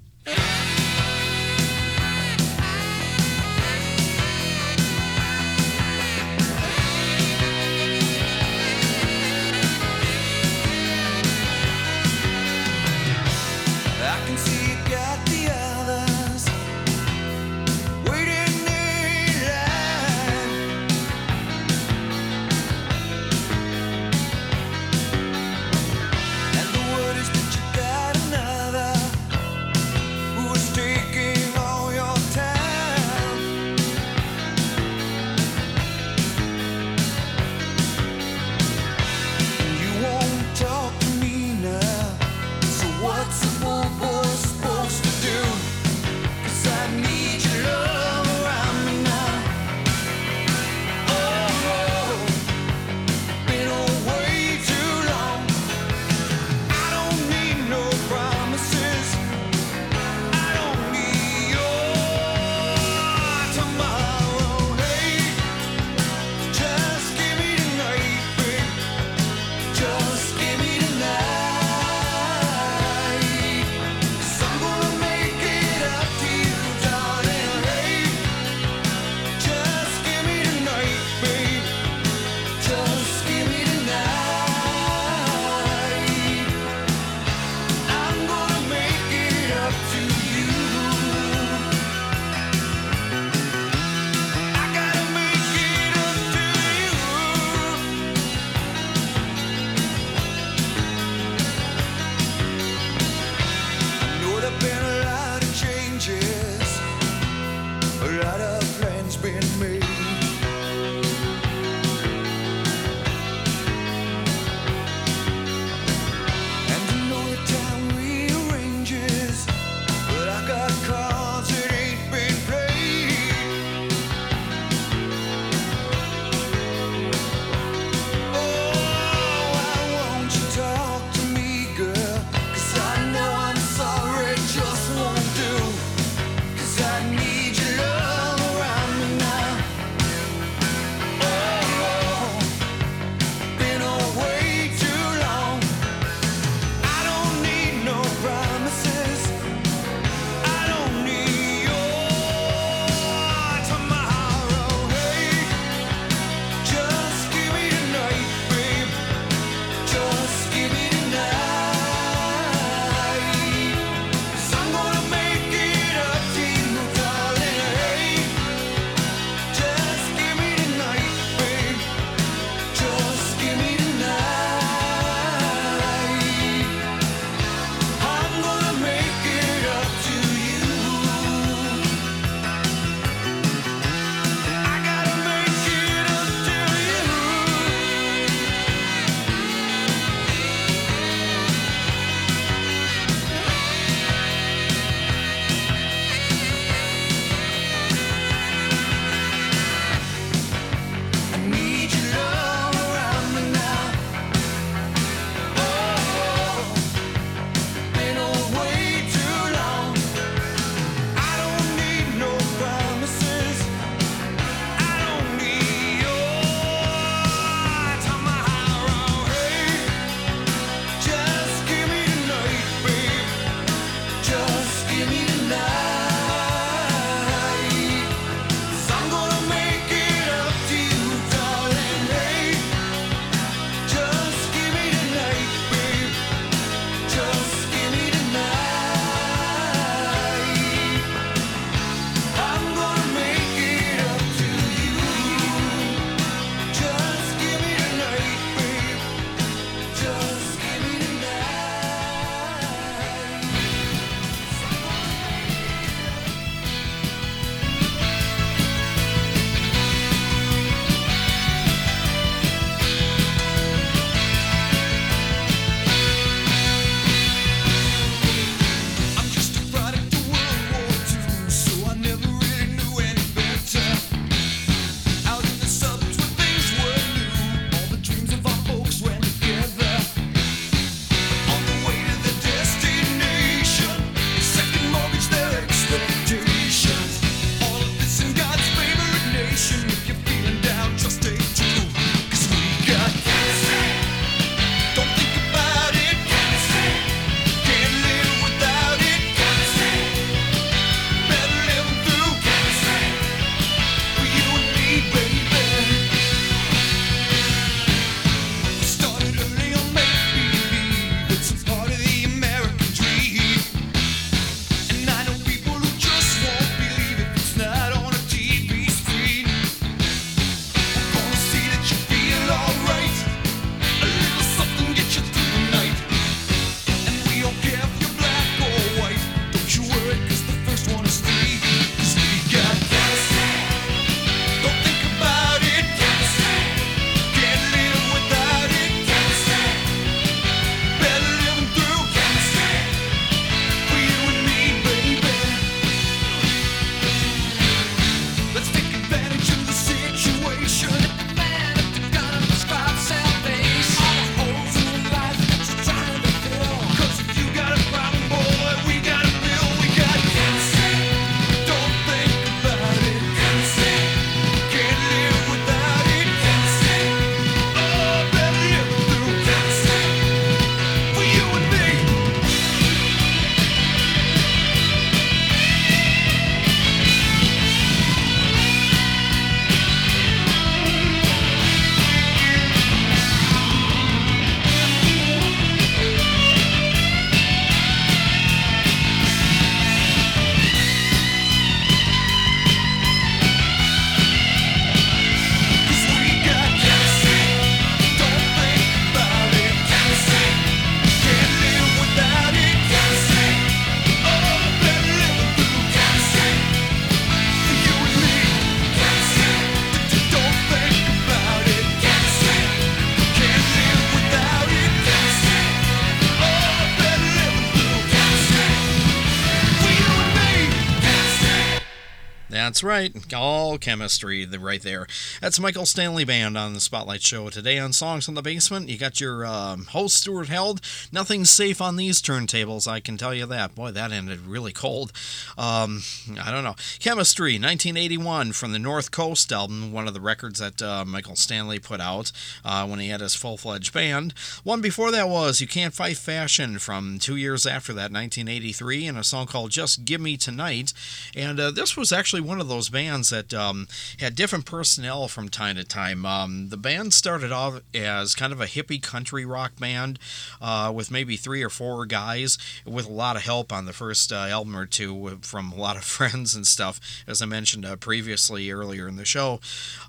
That's 422.83 422.89
right. 422.89 423.33
All 423.33 423.62
chemistry 423.79 424.47
right 424.47 424.83
there. 424.83 425.07
That's 425.41 425.61
Michael 425.61 425.87
Stanley 425.87 426.25
Band 426.25 426.57
on 426.57 426.75
the 426.75 426.81
Spotlight 426.81 427.23
Show. 427.23 427.51
Today 427.51 427.79
on 427.79 427.93
Songs 427.93 428.25
from 428.25 428.35
the 428.35 428.43
Basement, 428.43 428.89
you 428.89 428.99
got 428.99 429.21
your 429.21 429.45
um, 429.45 429.87
host, 429.87 430.17
Stuart 430.17 430.49
Held. 430.49 430.81
Nothing's 431.11 431.51
safe 431.51 431.81
on 431.81 431.97
these 431.97 432.23
turntables, 432.23 432.87
I 432.87 433.01
can 433.01 433.17
tell 433.17 433.35
you 433.35 433.47
that. 433.47 433.75
Boy, 433.75 433.91
that 433.91 434.13
ended 434.13 434.47
really 434.47 434.73
cold. 434.73 435.13
Um, 435.57 436.03
I 436.41 436.51
don't 436.51 436.65
know. 436.65 436.77
Chemistry, 436.99 437.53
1981, 437.53 438.53
from 438.53 438.73
the 438.73 438.79
North 438.79 439.11
Coast 439.11 439.53
album, 439.53 439.93
one 439.93 440.09
of 440.09 440.15
the 440.15 440.21
records 440.21 440.59
that 440.61 440.81
uh, 440.81 441.05
Michael 441.05 441.37
Stanley 441.37 441.79
put 441.79 442.01
out 442.01 442.33
uh, 442.65 442.87
when 442.87 442.99
he 442.99 443.09
had 443.09 443.21
his 443.21 443.35
full 443.35 443.57
fledged 443.57 443.93
band. 443.93 444.35
One 444.65 444.81
before 444.81 445.11
that 445.11 445.29
was 445.29 445.61
You 445.61 445.67
Can't 445.67 445.95
Fight 445.95 446.17
Fashion 446.17 446.79
from 446.79 447.19
two 447.19 447.37
years 447.37 447.67
after 447.67 447.93
that, 447.95 448.13
1983, 448.13 449.07
and 449.07 449.19
a 449.19 449.25
song 449.25 449.47
called 449.47 449.71
Just 449.71 450.05
Give 450.05 450.21
Me 450.21 450.37
Tonight. 450.37 450.93
And 451.35 451.59
uh, 451.59 451.71
this 451.71 451.97
was 451.97 452.13
actually 452.13 452.43
one 452.43 452.61
of 452.61 452.69
those 452.69 452.89
bands 452.89 453.31
that 453.31 453.53
um, 453.63 453.89
had 454.19 454.35
different 454.35 454.67
personnel 454.67 455.29
from 455.29 455.49
time 455.49 455.77
to 455.77 455.85
time. 455.85 456.27
Um, 456.27 456.69
the 456.69 456.77
band 456.77 457.15
started 457.15 457.53
off 457.53 457.81
as 457.95 458.35
kind 458.35 458.53
of 458.53 458.61
a 458.61 458.67
hippie 458.67 459.03
country 459.03 459.45
rock 459.45 459.79
band 459.79 460.19
uh, 460.61 460.93
with 460.95 461.11
maybe 461.11 461.37
three 461.37 461.63
or 461.63 461.69
four 461.69 462.07
guys 462.07 462.59
with 462.85 463.07
a 463.07 463.13
lot 463.13 463.37
of 463.37 463.43
help 463.43 463.73
on 463.73 463.87
the 463.87 463.93
first 463.93 464.33
uh, 464.33 464.37
album 464.37 464.77
or 464.77 464.87
two 464.87 465.39
from 465.43 465.73
a 465.73 465.77
lot 465.77 465.97
of 465.97 466.05
friends 466.13 466.55
and 466.55 466.67
stuff, 466.67 467.01
as 467.27 467.41
I 467.41 467.47
mentioned 467.47 467.85
uh, 467.85 467.97
previously 467.97 468.71
earlier 468.71 469.09
in 469.09 469.17
the 469.17 469.25
show, 469.25 469.61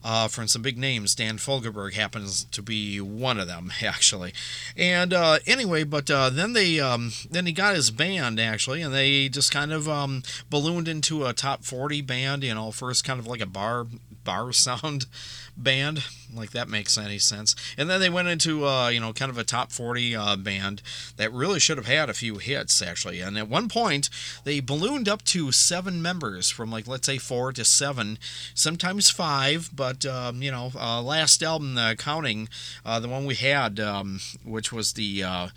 uh, 0.04 0.28
from 0.28 0.48
some 0.48 0.62
big 0.62 0.78
names. 0.78 1.16
Dan 1.16 1.38
Fogelberg 1.38 1.94
happens 1.94 2.46
to 2.46 2.62
be 2.62 3.00
one 3.00 3.40
of 3.40 3.48
them, 3.48 3.72
actually. 3.84 4.34
And 4.76 5.14
uh, 5.14 5.40
anyway, 5.46 5.84
but 5.84 6.08
then 6.08 6.54
they 6.54 6.80
um, 6.80 7.12
then 7.30 7.46
he 7.46 7.52
got 7.52 7.76
his 7.76 7.92
band 7.92 8.40
actually, 8.40 8.82
and 8.82 8.94
they 8.94 9.30
just 9.30 9.52
kind 9.52 9.72
of 9.72 9.88
um, 9.88 10.24
ballooned 10.50 10.88
into 10.88 11.26
a 11.26 11.34
top 11.34 11.64
40 11.64 12.02
band, 12.02 12.44
you 12.44 12.54
know, 12.54 12.72
first 12.72 13.04
kind 13.04 13.20
of 13.20 13.28
like 13.28 13.42
a 13.44 13.48
bar 13.48 13.86
bar 14.24 14.52
sound 14.54 15.06
band, 15.56 16.04
like 16.34 16.52
that 16.52 16.68
makes 16.68 16.98
any 16.98 17.20
sense. 17.20 17.56
And 17.78 17.90
then 17.90 18.00
they 18.00 18.10
went 18.10 18.28
into 18.28 18.66
uh, 18.66 18.90
you 18.90 19.00
know 19.00 19.14
kind 19.14 19.30
of 19.30 19.38
a 19.38 19.44
top 19.44 19.72
40 19.72 20.16
uh, 20.16 20.36
band 20.36 20.82
that 21.18 21.32
really 21.32 21.60
should 21.60 21.78
have 21.78 21.88
had 21.88 22.10
a 22.10 22.14
few 22.14 22.38
hits 22.38 22.82
actually. 22.82 23.22
And 23.22 23.38
at 23.38 23.50
one 23.50 23.70
point 23.70 24.10
they 24.44 24.60
ballooned 24.60 25.08
up 25.08 25.24
to 25.26 25.52
seven 25.52 26.02
members 26.02 26.50
from 26.50 26.72
like 26.72 26.88
let's 26.88 27.06
say 27.06 27.18
four 27.18 27.52
to 27.54 27.66
seven, 27.66 28.18
sometimes 28.54 29.10
five. 29.10 29.70
But 29.76 30.06
um, 30.06 30.42
you 30.42 30.52
know 30.52 30.72
uh, 30.76 31.02
last 31.02 31.44
album 31.44 31.78
counting 31.98 32.50
uh, 32.86 33.00
the 33.00 33.08
one 33.08 33.26
we 33.26 33.36
had, 33.36 33.80
um, 33.80 34.20
which 34.44 34.72
was 34.72 34.94
the 34.94 35.24
uh, 35.24 35.48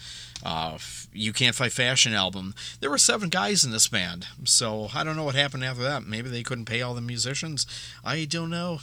uh, 0.45 0.79
You 1.13 1.33
Can't 1.33 1.55
Fight 1.55 1.73
Fashion 1.73 2.13
album, 2.13 2.55
there 2.81 2.91
were 2.91 2.99
seven 2.99 3.29
guys 3.29 3.65
in 3.65 3.73
this 3.73 3.89
band. 3.89 4.27
So 4.45 4.89
I 4.95 5.05
don't 5.05 5.17
know 5.17 5.25
what 5.25 5.35
happened 5.35 5.65
after 5.65 5.83
that. 5.83 6.07
Maybe 6.07 6.29
they 6.29 6.43
couldn't 6.43 6.67
pay 6.67 6.83
all 6.83 6.95
the 6.95 7.01
musicians. 7.01 7.67
I 8.05 8.25
don't 8.25 8.51
know. 8.51 8.81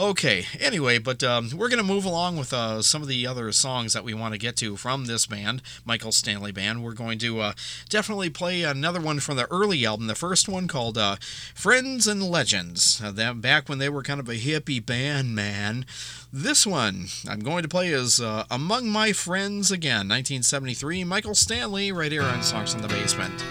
Okay, 0.00 0.46
anyway, 0.58 0.96
but 0.96 1.22
um, 1.22 1.50
we're 1.54 1.68
going 1.68 1.76
to 1.76 1.84
move 1.84 2.06
along 2.06 2.38
with 2.38 2.54
uh, 2.54 2.80
some 2.80 3.02
of 3.02 3.08
the 3.08 3.26
other 3.26 3.52
songs 3.52 3.92
that 3.92 4.02
we 4.02 4.14
want 4.14 4.32
to 4.32 4.38
get 4.38 4.56
to 4.56 4.74
from 4.76 5.04
this 5.04 5.26
band, 5.26 5.60
Michael 5.84 6.10
Stanley 6.10 6.52
Band. 6.52 6.82
We're 6.82 6.94
going 6.94 7.18
to 7.18 7.40
uh, 7.40 7.52
definitely 7.90 8.30
play 8.30 8.62
another 8.62 8.98
one 8.98 9.20
from 9.20 9.36
the 9.36 9.46
early 9.50 9.84
album, 9.84 10.06
the 10.06 10.14
first 10.14 10.48
one 10.48 10.68
called 10.68 10.96
uh, 10.96 11.16
Friends 11.54 12.06
and 12.06 12.22
Legends. 12.22 13.02
Uh, 13.04 13.10
that 13.10 13.42
back 13.42 13.68
when 13.68 13.76
they 13.76 13.90
were 13.90 14.02
kind 14.02 14.20
of 14.20 14.28
a 14.30 14.36
hippie 14.36 14.84
band, 14.84 15.34
man. 15.34 15.84
This 16.32 16.66
one 16.66 17.08
I'm 17.28 17.40
going 17.40 17.62
to 17.62 17.68
play 17.68 17.88
is 17.88 18.22
uh, 18.22 18.44
Among 18.50 18.88
My 18.88 19.12
Friends 19.12 19.70
Again, 19.70 20.08
1973. 20.08 21.04
Michael 21.04 21.34
Stanley, 21.34 21.92
right 21.92 22.10
here 22.10 22.22
on 22.22 22.42
Songs 22.42 22.72
in 22.72 22.80
the 22.80 22.88
Basement. 22.88 23.44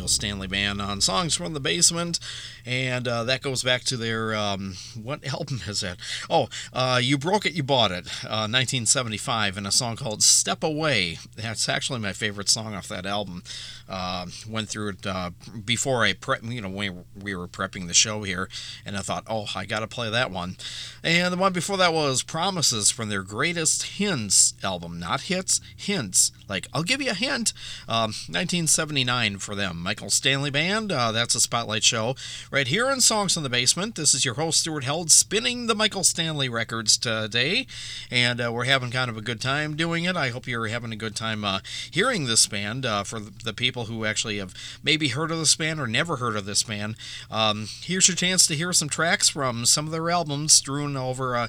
Michael 0.00 0.08
Stanley 0.08 0.46
Band 0.46 0.80
on 0.80 1.02
Songs 1.02 1.34
from 1.34 1.52
the 1.52 1.60
Basement, 1.60 2.18
and 2.64 3.06
uh, 3.06 3.22
that 3.24 3.42
goes 3.42 3.62
back 3.62 3.84
to 3.84 3.98
their 3.98 4.34
um, 4.34 4.76
what 4.94 5.22
album 5.26 5.60
is 5.66 5.82
that? 5.82 5.98
Oh, 6.30 6.48
uh, 6.72 6.98
You 7.02 7.18
Broke 7.18 7.44
It, 7.44 7.52
You 7.52 7.62
Bought 7.62 7.90
It, 7.90 8.06
1975, 8.22 9.56
uh, 9.56 9.58
and 9.58 9.66
a 9.66 9.70
song 9.70 9.96
called 9.96 10.22
Step 10.22 10.64
Away. 10.64 11.18
That's 11.36 11.68
actually 11.68 11.98
my 11.98 12.14
favorite 12.14 12.48
song 12.48 12.74
off 12.74 12.88
that 12.88 13.04
album. 13.04 13.42
Uh, 13.90 14.28
went 14.48 14.70
through 14.70 14.90
it 14.90 15.06
uh, 15.06 15.32
before 15.66 16.02
I 16.02 16.14
you 16.44 16.62
know, 16.62 16.70
when 16.70 17.04
we 17.20 17.34
were 17.34 17.48
prepping 17.48 17.86
the 17.86 17.92
show 17.92 18.22
here, 18.22 18.48
and 18.86 18.96
I 18.96 19.00
thought, 19.00 19.24
oh, 19.26 19.48
I 19.54 19.66
got 19.66 19.80
to 19.80 19.86
play 19.86 20.08
that 20.08 20.30
one. 20.30 20.56
And 21.04 21.30
the 21.30 21.36
one 21.36 21.52
before 21.52 21.76
that 21.76 21.92
was 21.92 22.22
Promises 22.22 22.90
from 22.90 23.10
their 23.10 23.22
Greatest 23.22 23.98
Hints 23.98 24.54
album, 24.62 24.98
not 24.98 25.22
hits, 25.22 25.60
hints. 25.76 26.32
Like, 26.50 26.66
I'll 26.74 26.82
give 26.82 27.00
you 27.00 27.12
a 27.12 27.14
hint. 27.14 27.52
Um, 27.88 28.10
1979 28.26 29.38
for 29.38 29.54
them. 29.54 29.80
Michael 29.80 30.10
Stanley 30.10 30.50
Band, 30.50 30.90
uh, 30.90 31.12
that's 31.12 31.36
a 31.36 31.40
spotlight 31.40 31.84
show. 31.84 32.16
Right 32.50 32.66
here 32.66 32.90
in 32.90 33.00
Songs 33.00 33.36
in 33.36 33.44
the 33.44 33.48
Basement, 33.48 33.94
this 33.94 34.14
is 34.14 34.24
your 34.24 34.34
host, 34.34 34.60
Stuart 34.60 34.82
Held, 34.82 35.12
spinning 35.12 35.68
the 35.68 35.76
Michael 35.76 36.02
Stanley 36.02 36.48
records 36.48 36.98
today. 36.98 37.68
And 38.10 38.40
uh, 38.40 38.50
we're 38.52 38.64
having 38.64 38.90
kind 38.90 39.08
of 39.08 39.16
a 39.16 39.22
good 39.22 39.40
time 39.40 39.76
doing 39.76 40.04
it. 40.04 40.16
I 40.16 40.30
hope 40.30 40.48
you're 40.48 40.66
having 40.66 40.92
a 40.92 40.96
good 40.96 41.14
time 41.14 41.44
uh, 41.44 41.60
hearing 41.88 42.24
this 42.24 42.48
band 42.48 42.84
uh, 42.84 43.04
for 43.04 43.20
the 43.20 43.54
people 43.54 43.84
who 43.84 44.04
actually 44.04 44.38
have 44.38 44.52
maybe 44.82 45.08
heard 45.08 45.30
of 45.30 45.38
this 45.38 45.54
band 45.54 45.78
or 45.78 45.86
never 45.86 46.16
heard 46.16 46.34
of 46.34 46.46
this 46.46 46.64
band. 46.64 46.96
Um, 47.30 47.68
here's 47.82 48.08
your 48.08 48.16
chance 48.16 48.48
to 48.48 48.56
hear 48.56 48.72
some 48.72 48.88
tracks 48.88 49.28
from 49.28 49.66
some 49.66 49.86
of 49.86 49.92
their 49.92 50.10
albums 50.10 50.52
strewn 50.52 50.96
over 50.96 51.36
a 51.36 51.48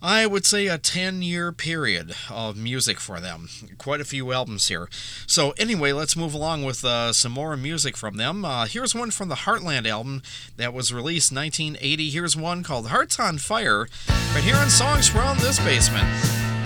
I 0.00 0.26
would 0.26 0.46
say 0.46 0.68
a 0.68 0.78
10 0.78 1.22
year 1.22 1.50
period 1.50 2.14
of 2.30 2.56
music 2.56 3.00
for 3.00 3.18
them. 3.18 3.48
Quite 3.78 4.00
a 4.00 4.04
few 4.04 4.32
albums 4.32 4.68
here. 4.68 4.88
So, 5.26 5.52
anyway, 5.58 5.92
let's 5.92 6.16
move 6.16 6.34
along 6.34 6.64
with 6.64 6.84
uh, 6.84 7.12
some 7.12 7.32
more 7.32 7.56
music 7.56 7.96
from 7.96 8.16
them. 8.16 8.44
Uh, 8.44 8.66
here's 8.66 8.94
one 8.94 9.10
from 9.10 9.28
the 9.28 9.34
Heartland 9.34 9.88
album 9.88 10.22
that 10.56 10.72
was 10.72 10.92
released 10.92 11.32
1980. 11.32 12.10
Here's 12.10 12.36
one 12.36 12.62
called 12.62 12.88
Hearts 12.88 13.18
on 13.18 13.38
Fire, 13.38 13.88
right 14.34 14.44
here 14.44 14.56
on 14.56 14.70
Songs 14.70 15.08
from 15.08 15.38
This 15.38 15.58
Basement. 15.58 16.57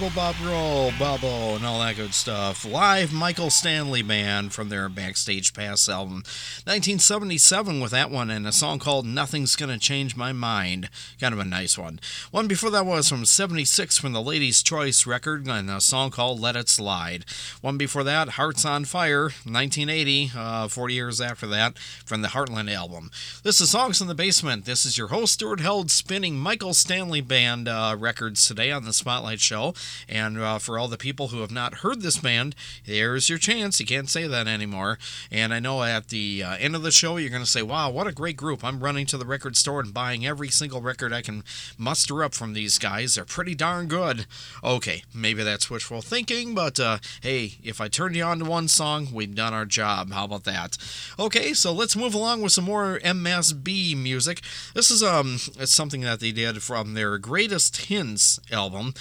Bravo, 0.00 0.14
bob, 0.14 0.36
roll, 0.42 0.92
bubble, 0.98 1.56
and 1.56 1.66
all 1.66 1.80
that 1.80 1.96
good 1.96 2.14
stuff. 2.14 2.64
Live 2.64 3.12
Michael 3.12 3.50
Stanley 3.50 4.00
Band 4.00 4.50
from 4.54 4.70
their 4.70 4.88
Backstage 4.88 5.52
Pass 5.52 5.90
album. 5.90 6.22
1977 6.64 7.80
with 7.80 7.90
that 7.90 8.10
one, 8.10 8.30
and 8.30 8.46
a 8.46 8.52
song 8.52 8.78
called 8.78 9.04
Nothing's 9.04 9.56
Gonna 9.56 9.76
Change 9.76 10.16
My 10.16 10.32
Mind. 10.32 10.88
Kind 11.20 11.34
of 11.34 11.38
a 11.38 11.44
nice 11.44 11.76
one. 11.76 12.00
One 12.30 12.48
before 12.48 12.70
that 12.70 12.86
was 12.86 13.10
from 13.10 13.26
76 13.26 13.98
from 13.98 14.14
the 14.14 14.22
Ladies' 14.22 14.62
Choice 14.62 15.06
record, 15.06 15.46
and 15.46 15.68
a 15.68 15.82
song 15.82 16.10
called 16.10 16.40
Let 16.40 16.56
It 16.56 16.70
Slide. 16.70 17.26
One 17.60 17.76
before 17.76 18.04
that, 18.04 18.30
Hearts 18.30 18.64
on 18.64 18.86
Fire, 18.86 19.24
1980, 19.24 20.30
uh, 20.34 20.68
40 20.68 20.94
years 20.94 21.20
after 21.20 21.46
that, 21.48 21.78
from 22.06 22.22
the 22.22 22.28
Heartland 22.28 22.72
album. 22.72 23.10
This 23.42 23.60
is 23.60 23.68
Songs 23.68 24.00
in 24.00 24.08
the 24.08 24.14
Basement. 24.14 24.64
This 24.64 24.86
is 24.86 24.96
your 24.96 25.08
host, 25.08 25.34
Stuart 25.34 25.60
Held, 25.60 25.90
spinning 25.90 26.38
Michael 26.38 26.72
Stanley 26.72 27.20
Band 27.20 27.68
uh, 27.68 27.94
records 27.98 28.46
today 28.46 28.70
on 28.70 28.86
the 28.86 28.94
Spotlight 28.94 29.40
Show. 29.40 29.74
And 30.08 30.38
uh, 30.38 30.58
for 30.58 30.78
all 30.78 30.88
the 30.88 30.96
people 30.96 31.28
who 31.28 31.40
have 31.40 31.50
not 31.50 31.76
heard 31.76 32.02
this 32.02 32.18
band, 32.18 32.54
there's 32.86 33.28
your 33.28 33.38
chance. 33.38 33.80
You 33.80 33.86
can't 33.86 34.08
say 34.08 34.26
that 34.26 34.46
anymore. 34.46 34.98
And 35.30 35.52
I 35.52 35.60
know 35.60 35.82
at 35.82 36.08
the 36.08 36.42
uh, 36.42 36.56
end 36.56 36.74
of 36.74 36.82
the 36.82 36.90
show, 36.90 37.16
you're 37.16 37.30
going 37.30 37.42
to 37.42 37.48
say, 37.48 37.62
wow, 37.62 37.90
what 37.90 38.06
a 38.06 38.12
great 38.12 38.36
group. 38.36 38.64
I'm 38.64 38.80
running 38.80 39.06
to 39.06 39.18
the 39.18 39.26
record 39.26 39.56
store 39.56 39.80
and 39.80 39.94
buying 39.94 40.26
every 40.26 40.48
single 40.48 40.80
record 40.80 41.12
I 41.12 41.22
can 41.22 41.44
muster 41.78 42.22
up 42.22 42.34
from 42.34 42.52
these 42.52 42.78
guys. 42.78 43.14
They're 43.14 43.24
pretty 43.24 43.54
darn 43.54 43.88
good. 43.88 44.26
Okay, 44.62 45.02
maybe 45.14 45.42
that's 45.42 45.70
wishful 45.70 46.02
thinking, 46.02 46.54
but 46.54 46.78
uh, 46.80 46.98
hey, 47.22 47.54
if 47.62 47.80
I 47.80 47.88
turned 47.88 48.16
you 48.16 48.24
on 48.24 48.40
to 48.40 48.44
one 48.44 48.68
song, 48.68 49.08
we've 49.12 49.34
done 49.34 49.54
our 49.54 49.64
job. 49.64 50.12
How 50.12 50.24
about 50.24 50.44
that? 50.44 50.76
Okay, 51.18 51.52
so 51.52 51.72
let's 51.72 51.96
move 51.96 52.14
along 52.14 52.42
with 52.42 52.52
some 52.52 52.64
more 52.64 52.98
MSB 53.00 53.96
music. 53.96 54.40
This 54.74 54.90
is 54.90 55.02
um, 55.02 55.38
it's 55.58 55.72
something 55.72 56.00
that 56.02 56.20
they 56.20 56.32
did 56.32 56.62
from 56.62 56.94
their 56.94 57.18
Greatest 57.18 57.76
Hits 57.88 58.40
album, 58.50 58.94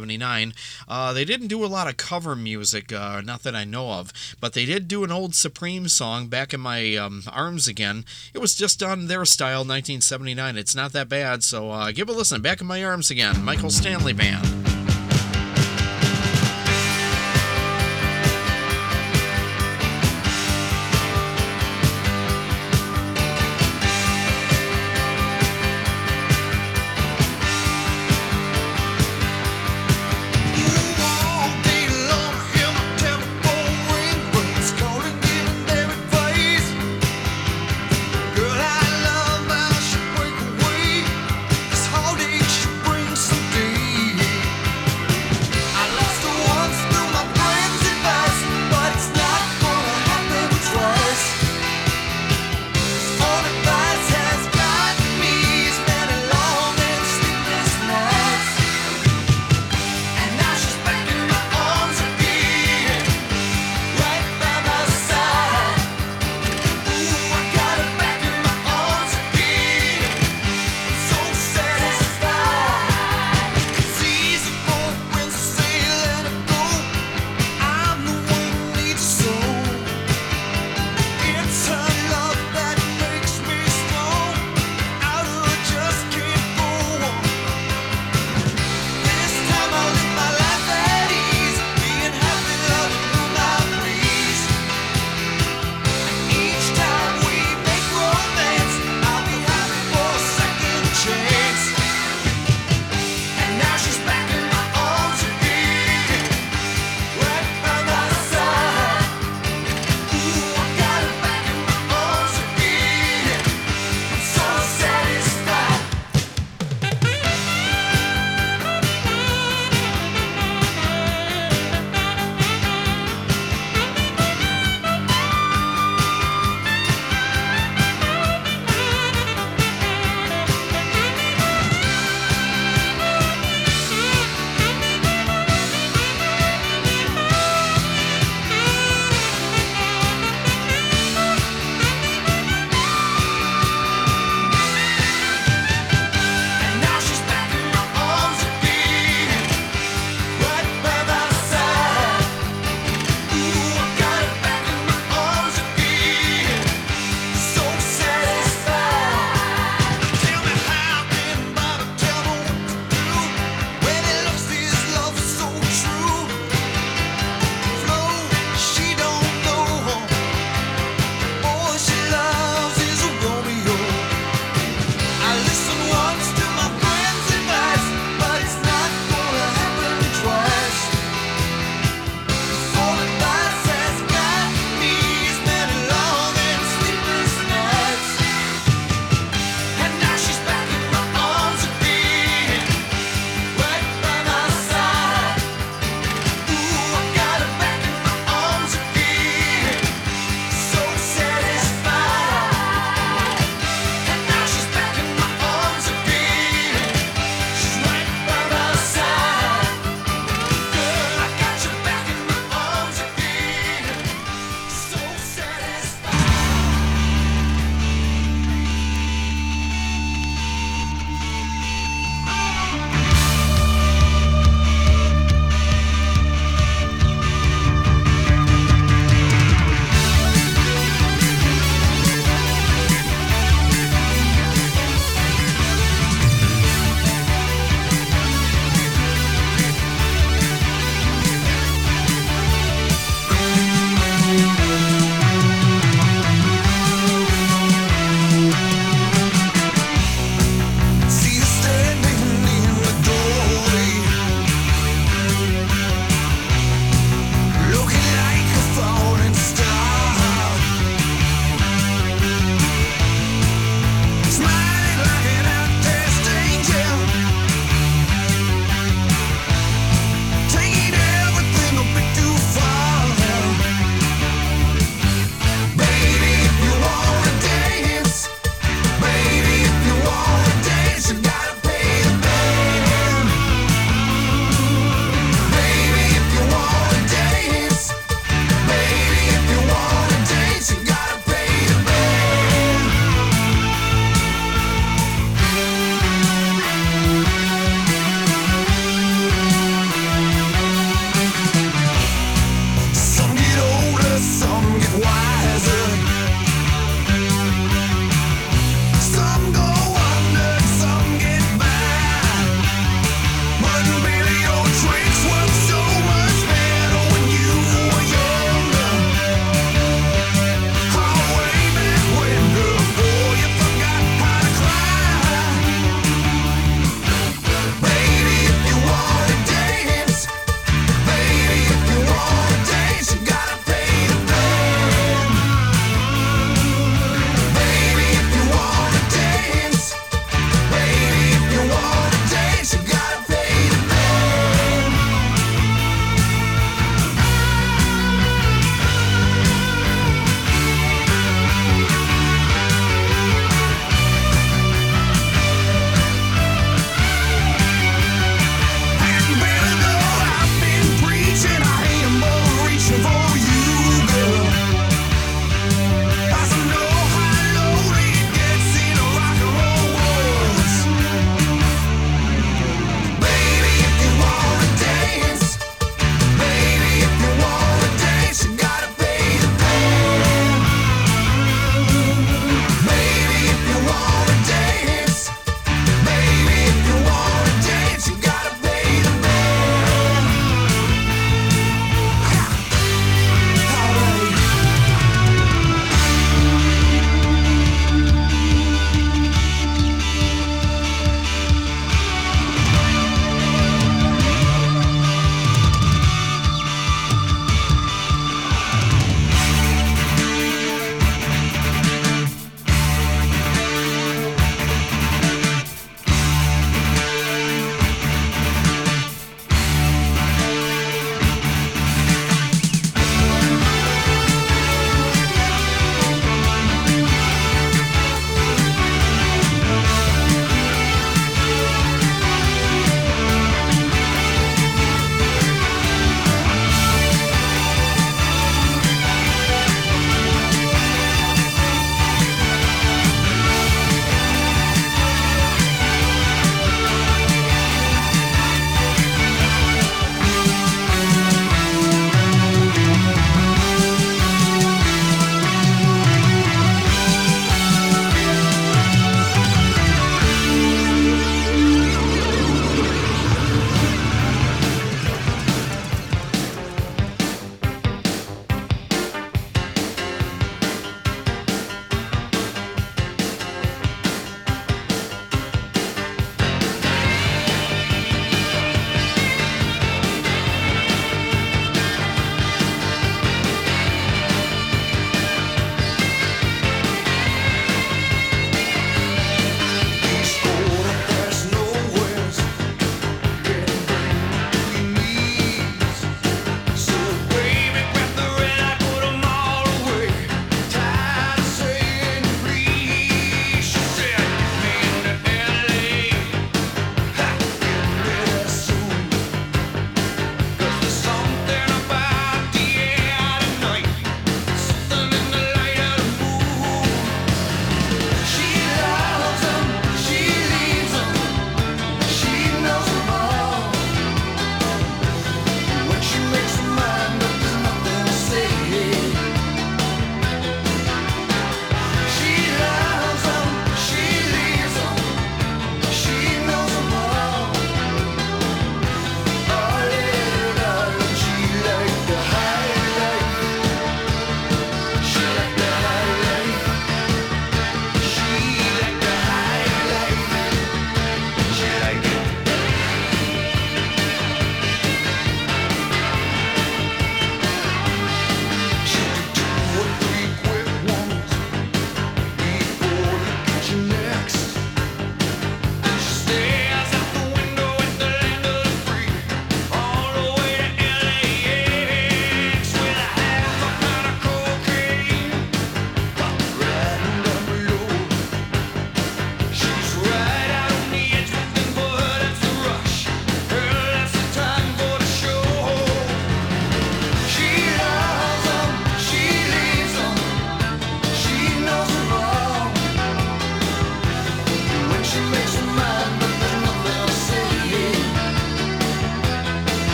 1979. 0.00 0.54
Uh, 0.88 1.12
they 1.12 1.24
didn't 1.24 1.48
do 1.48 1.64
a 1.64 1.66
lot 1.66 1.88
of 1.88 1.96
cover 1.96 2.34
music, 2.34 2.92
uh, 2.92 3.20
not 3.20 3.42
that 3.42 3.54
I 3.54 3.64
know 3.64 3.92
of, 3.92 4.12
but 4.40 4.52
they 4.52 4.64
did 4.64 4.88
do 4.88 5.04
an 5.04 5.12
old 5.12 5.34
Supreme 5.34 5.88
song, 5.88 6.28
Back 6.28 6.54
in 6.54 6.60
My 6.60 6.96
um, 6.96 7.22
Arms 7.30 7.68
Again. 7.68 8.04
It 8.34 8.38
was 8.38 8.54
just 8.54 8.82
on 8.82 9.06
their 9.06 9.24
style, 9.24 9.60
1979. 9.60 10.56
It's 10.56 10.74
not 10.74 10.92
that 10.92 11.08
bad, 11.08 11.42
so 11.42 11.70
uh, 11.70 11.92
give 11.92 12.08
a 12.08 12.12
listen. 12.12 12.42
Back 12.42 12.60
in 12.60 12.66
My 12.66 12.82
Arms 12.82 13.10
Again, 13.10 13.44
Michael 13.44 13.70
Stanley 13.70 14.12
Band. 14.12 14.79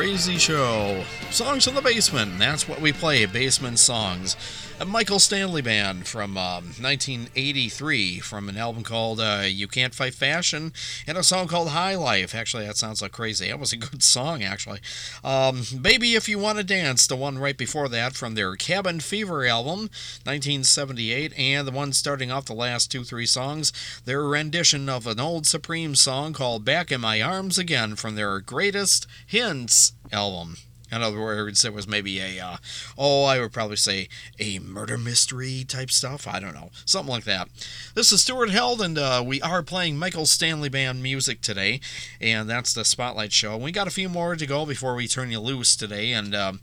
Crazy 0.00 0.38
show. 0.38 1.04
Songs 1.30 1.66
in 1.66 1.74
the 1.74 1.82
Basement, 1.82 2.38
that's 2.38 2.66
what 2.66 2.80
we 2.80 2.90
play, 2.90 3.26
basement 3.26 3.78
songs. 3.78 4.34
A 4.80 4.86
Michael 4.86 5.18
Stanley 5.18 5.60
Band 5.60 6.08
from 6.08 6.38
um, 6.38 6.72
1983 6.80 8.18
from 8.20 8.48
an 8.48 8.56
album 8.56 8.82
called 8.82 9.20
uh, 9.20 9.42
You 9.44 9.68
Can't 9.68 9.94
Fight 9.94 10.14
Fashion 10.14 10.72
and 11.06 11.18
a 11.18 11.22
song 11.22 11.48
called 11.48 11.68
High 11.68 11.96
Life. 11.96 12.34
Actually, 12.34 12.64
that 12.64 12.78
sounds 12.78 13.02
like 13.02 13.12
crazy. 13.12 13.48
That 13.48 13.60
was 13.60 13.74
a 13.74 13.76
good 13.76 14.02
song, 14.02 14.42
actually. 14.42 14.80
Um, 15.22 15.64
Baby 15.82 16.14
If 16.14 16.30
You 16.30 16.38
Want 16.38 16.56
to 16.56 16.64
Dance, 16.64 17.06
the 17.06 17.14
one 17.14 17.36
right 17.36 17.58
before 17.58 17.90
that 17.90 18.14
from 18.14 18.34
their 18.34 18.56
Cabin 18.56 19.00
Fever 19.00 19.44
album, 19.44 19.90
1978, 20.24 21.38
and 21.38 21.68
the 21.68 21.72
one 21.72 21.92
starting 21.92 22.32
off 22.32 22.46
the 22.46 22.54
last 22.54 22.90
two, 22.90 23.04
three 23.04 23.26
songs, 23.26 23.74
their 24.06 24.24
rendition 24.24 24.88
of 24.88 25.06
an 25.06 25.20
old 25.20 25.46
Supreme 25.46 25.94
song 25.94 26.32
called 26.32 26.64
Back 26.64 26.90
in 26.90 27.02
My 27.02 27.20
Arms 27.20 27.58
Again 27.58 27.96
from 27.96 28.14
their 28.14 28.40
Greatest 28.40 29.06
Hits 29.26 29.92
album. 30.10 30.56
In 30.92 31.02
other 31.02 31.20
words, 31.20 31.64
it 31.64 31.72
was 31.72 31.86
maybe 31.86 32.20
a, 32.20 32.40
uh, 32.44 32.56
oh, 32.98 33.24
I 33.24 33.40
would 33.40 33.52
probably 33.52 33.76
say 33.76 34.08
a 34.38 34.58
murder 34.58 34.98
mystery 34.98 35.64
type 35.66 35.90
stuff. 35.90 36.26
I 36.26 36.40
don't 36.40 36.54
know. 36.54 36.70
Something 36.84 37.12
like 37.12 37.24
that. 37.24 37.48
This 37.94 38.12
is 38.12 38.22
Stuart 38.22 38.50
Held, 38.50 38.80
and 38.80 38.98
uh, 38.98 39.22
we 39.24 39.40
are 39.42 39.62
playing 39.62 39.98
Michael 39.98 40.26
Stanley 40.26 40.68
Band 40.68 41.02
music 41.02 41.40
today, 41.40 41.80
and 42.20 42.48
that's 42.48 42.74
the 42.74 42.84
Spotlight 42.84 43.32
Show. 43.32 43.56
We 43.56 43.72
got 43.72 43.86
a 43.86 43.90
few 43.90 44.08
more 44.08 44.36
to 44.36 44.46
go 44.46 44.66
before 44.66 44.94
we 44.94 45.06
turn 45.06 45.30
you 45.30 45.40
loose 45.40 45.76
today, 45.76 46.12
and 46.12 46.34
um, 46.34 46.60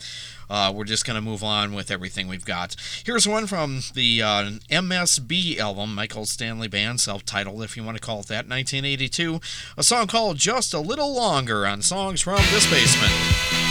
uh, 0.49 0.71
we're 0.73 0.85
just 0.85 1.05
going 1.05 1.15
to 1.15 1.21
move 1.21 1.43
on 1.43 1.73
with 1.73 1.91
everything 1.91 2.27
we've 2.27 2.45
got. 2.45 2.75
Here's 3.05 3.27
one 3.27 3.47
from 3.47 3.81
the 3.93 4.21
uh, 4.21 4.51
MSB 4.69 5.57
album, 5.57 5.93
Michael 5.93 6.25
Stanley 6.25 6.67
Band, 6.67 6.99
self 6.99 7.25
titled, 7.25 7.63
if 7.63 7.75
you 7.75 7.83
want 7.83 7.97
to 7.97 8.03
call 8.03 8.21
it 8.21 8.27
that, 8.27 8.47
1982. 8.47 9.39
A 9.77 9.83
song 9.83 10.07
called 10.07 10.37
Just 10.37 10.73
a 10.73 10.79
Little 10.79 11.13
Longer 11.13 11.65
on 11.65 11.81
Songs 11.81 12.21
from 12.21 12.37
This 12.51 12.69
Basement. 12.69 13.66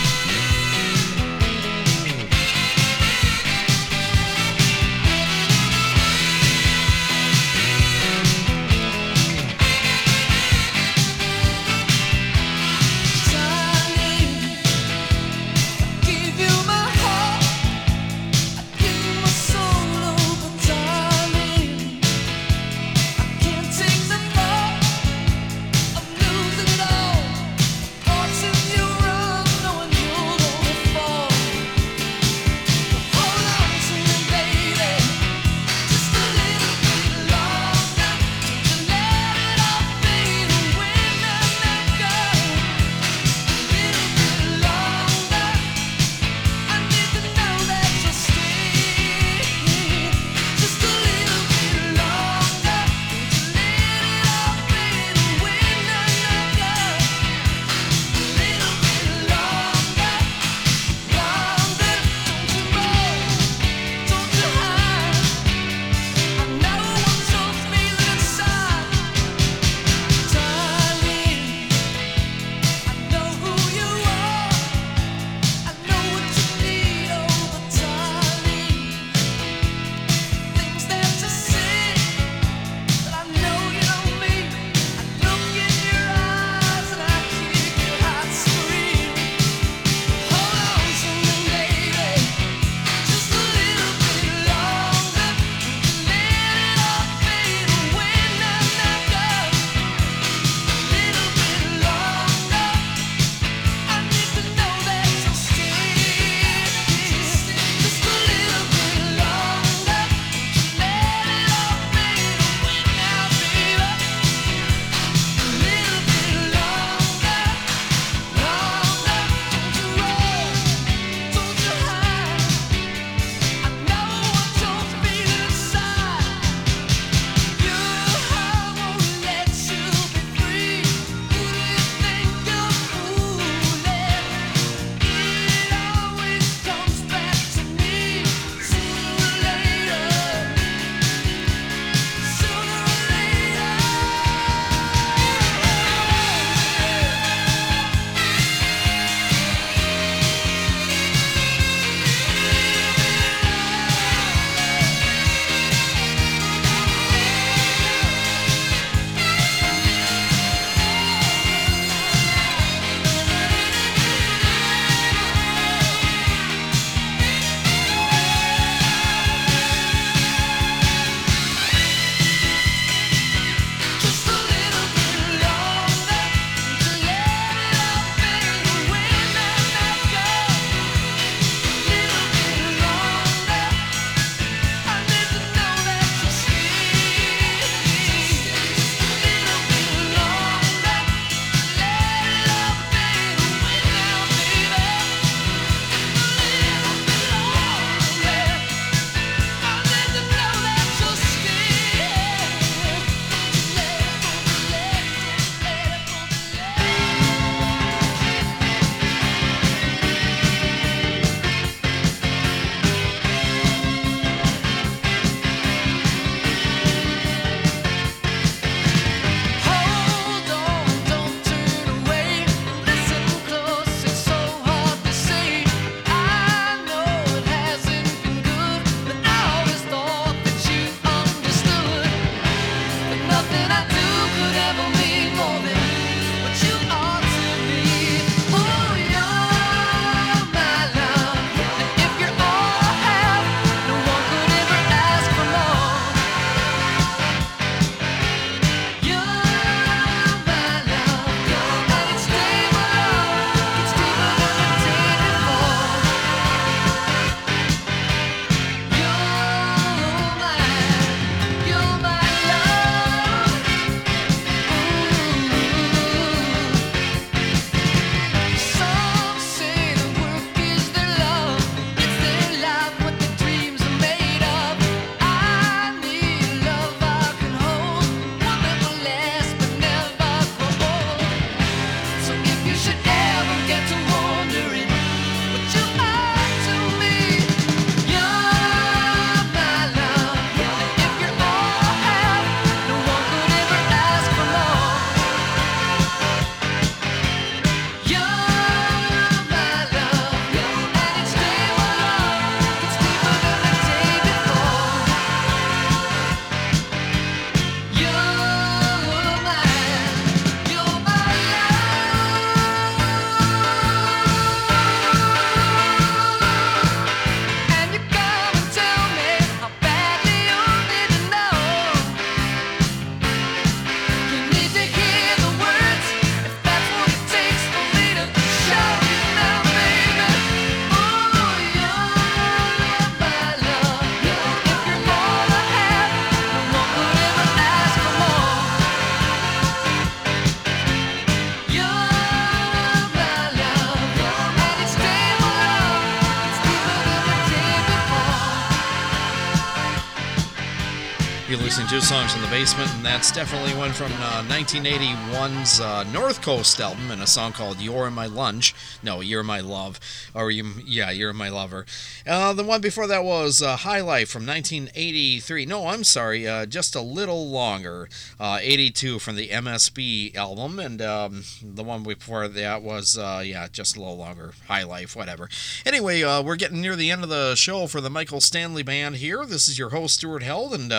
To 351.84 352.00
songs 352.00 352.34
in 352.34 352.40
the 352.40 352.48
basement, 352.48 352.90
and 352.94 353.04
that's 353.04 353.30
definitely 353.30 353.76
one 353.76 353.92
from 353.92 354.10
uh, 354.14 354.42
1981's 354.48 355.78
uh, 355.78 356.04
North 356.04 356.40
Coast 356.40 356.80
album, 356.80 357.10
and 357.10 357.20
a 357.20 357.26
song 357.26 357.52
called 357.52 357.78
"You're 357.78 358.10
My 358.10 358.24
Lunch." 358.24 358.74
No, 359.02 359.20
"You're 359.20 359.42
My 359.42 359.60
Love," 359.60 360.00
or 360.32 360.50
you, 360.50 360.64
yeah, 360.86 361.10
"You're 361.10 361.34
My 361.34 361.50
Lover." 361.50 361.84
Uh, 362.26 362.52
the 362.52 362.64
one 362.64 362.80
before 362.80 363.06
that 363.06 363.22
was 363.22 363.62
uh, 363.62 363.76
"High 363.76 364.00
Life" 364.00 364.28
from 364.28 364.44
1983. 364.44 365.64
No, 365.64 365.86
I'm 365.86 366.02
sorry, 366.02 366.48
uh, 366.48 366.66
just 366.66 366.96
a 366.96 367.00
little 367.00 367.48
longer, 367.48 368.08
uh, 368.40 368.58
82 368.60 369.20
from 369.20 369.36
the 369.36 369.48
MSB 369.48 370.34
album, 370.34 370.80
and 370.80 371.00
um, 371.00 371.44
the 371.62 371.84
one 371.84 372.02
before 372.02 372.48
that 372.48 372.82
was 372.82 373.16
uh, 373.16 373.42
yeah, 373.44 373.68
just 373.70 373.96
a 373.96 374.00
little 374.00 374.16
longer, 374.16 374.54
"High 374.66 374.82
Life," 374.82 375.14
whatever. 375.14 375.48
Anyway, 375.84 376.22
we're 376.42 376.56
getting 376.56 376.80
near 376.80 376.96
the 376.96 377.12
end 377.12 377.22
of 377.22 377.28
the 377.28 377.54
show 377.54 377.86
for 377.86 378.00
the 378.00 378.10
Michael 378.10 378.40
Stanley 378.40 378.82
Band 378.82 379.16
here. 379.16 379.46
This 379.46 379.68
is 379.68 379.78
your 379.78 379.90
host 379.90 380.16
Stuart 380.16 380.42
Held, 380.42 380.74
and 380.74 380.92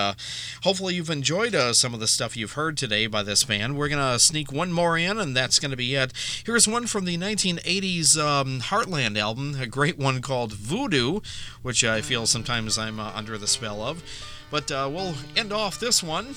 hopefully 0.63 0.95
you've 0.95 1.09
enjoyed 1.09 1.55
uh, 1.55 1.73
some 1.73 1.93
of 1.93 1.99
the 1.99 2.07
stuff 2.07 2.37
you've 2.37 2.53
heard 2.53 2.77
today 2.77 3.07
by 3.07 3.23
this 3.23 3.43
band. 3.43 3.77
We're 3.77 3.89
going 3.89 4.13
to 4.13 4.19
sneak 4.19 4.51
one 4.51 4.71
more 4.71 4.97
in, 4.97 5.17
and 5.17 5.35
that's 5.35 5.59
going 5.59 5.71
to 5.71 5.77
be 5.77 5.95
it. 5.95 6.13
Here's 6.45 6.67
one 6.67 6.87
from 6.87 7.05
the 7.05 7.17
1980s 7.17 8.17
um, 8.17 8.61
Heartland 8.61 9.17
album, 9.17 9.57
a 9.59 9.67
great 9.67 9.97
one 9.97 10.21
called 10.21 10.53
Voodoo, 10.53 11.16
which 11.61 11.83
I 11.83 12.01
feel 12.01 12.25
sometimes 12.25 12.77
I'm 12.77 12.99
uh, 12.99 13.11
under 13.13 13.37
the 13.37 13.47
spell 13.47 13.81
of. 13.81 14.03
But 14.49 14.71
uh, 14.71 14.89
we'll 14.91 15.15
end 15.35 15.51
off 15.51 15.79
this 15.79 16.01
one. 16.01 16.35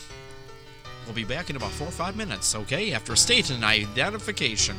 We'll 1.06 1.14
be 1.14 1.24
back 1.24 1.50
in 1.50 1.56
about 1.56 1.70
four 1.72 1.88
or 1.88 1.92
five 1.92 2.16
minutes, 2.16 2.54
okay? 2.54 2.92
After 2.92 3.16
state 3.16 3.50
and 3.50 3.64
identification. 3.64 4.76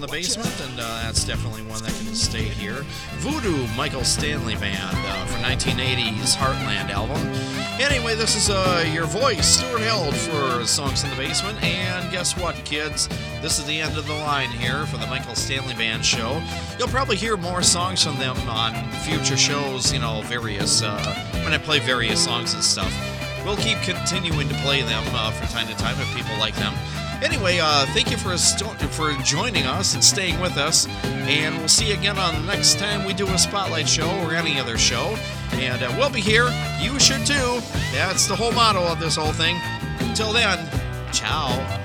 The 0.00 0.08
basement, 0.08 0.60
and 0.60 0.80
uh, 0.80 1.02
that's 1.02 1.24
definitely 1.24 1.62
one 1.62 1.82
that 1.82 1.92
can 1.92 2.14
stay 2.14 2.44
here. 2.44 2.84
Voodoo, 3.18 3.66
Michael 3.76 4.04
Stanley 4.04 4.54
Band 4.56 4.96
uh, 4.96 5.26
from 5.26 5.42
1980's 5.42 6.34
Heartland 6.34 6.90
album. 6.90 7.18
Anyway, 7.80 8.14
this 8.14 8.36
is 8.36 8.50
uh, 8.50 8.88
your 8.92 9.06
voice, 9.06 9.58
Stuart 9.58 9.80
Held, 9.80 10.14
for 10.14 10.66
Songs 10.66 11.04
in 11.04 11.10
the 11.10 11.16
Basement. 11.16 11.62
And 11.62 12.10
guess 12.10 12.36
what, 12.36 12.54
kids? 12.64 13.08
This 13.42 13.58
is 13.58 13.66
the 13.66 13.80
end 13.80 13.96
of 13.96 14.06
the 14.06 14.14
line 14.14 14.50
here 14.50 14.86
for 14.86 14.96
the 14.96 15.06
Michael 15.06 15.34
Stanley 15.34 15.74
Band 15.74 16.04
show. 16.04 16.42
You'll 16.78 16.88
probably 16.88 17.16
hear 17.16 17.36
more 17.36 17.62
songs 17.62 18.02
from 18.02 18.18
them 18.18 18.36
on 18.48 18.74
future 19.02 19.36
shows, 19.36 19.92
you 19.92 19.98
know, 19.98 20.22
various, 20.22 20.82
uh, 20.82 21.14
when 21.44 21.52
I 21.52 21.58
play 21.58 21.78
various 21.78 22.24
songs 22.24 22.54
and 22.54 22.62
stuff. 22.62 22.92
We'll 23.44 23.56
keep 23.56 23.78
continuing 23.78 24.48
to 24.48 24.54
play 24.56 24.82
them 24.82 25.02
uh, 25.08 25.30
from 25.30 25.48
time 25.48 25.66
to 25.68 25.74
time 25.76 25.96
if 25.98 26.14
people 26.14 26.36
like 26.38 26.54
them. 26.56 26.74
Anyway, 27.40 27.58
uh, 27.58 27.86
thank 27.94 28.10
you 28.10 28.18
for 28.18 28.36
sto- 28.36 28.74
for 28.90 29.14
joining 29.22 29.64
us 29.64 29.94
and 29.94 30.04
staying 30.04 30.38
with 30.40 30.58
us, 30.58 30.86
and 31.04 31.56
we'll 31.56 31.68
see 31.68 31.88
you 31.88 31.94
again 31.94 32.18
on 32.18 32.34
the 32.34 32.40
next 32.54 32.78
time 32.78 33.06
we 33.06 33.14
do 33.14 33.26
a 33.28 33.38
spotlight 33.38 33.88
show 33.88 34.10
or 34.20 34.34
any 34.34 34.60
other 34.60 34.76
show. 34.76 35.16
And 35.52 35.82
uh, 35.82 35.90
we'll 35.96 36.10
be 36.10 36.20
here. 36.20 36.50
You 36.82 37.00
should 37.00 37.24
too. 37.24 37.62
That's 37.94 38.26
the 38.26 38.36
whole 38.36 38.52
motto 38.52 38.82
of 38.82 39.00
this 39.00 39.16
whole 39.16 39.32
thing. 39.32 39.56
Until 40.00 40.34
then, 40.34 40.68
ciao. 41.14 41.79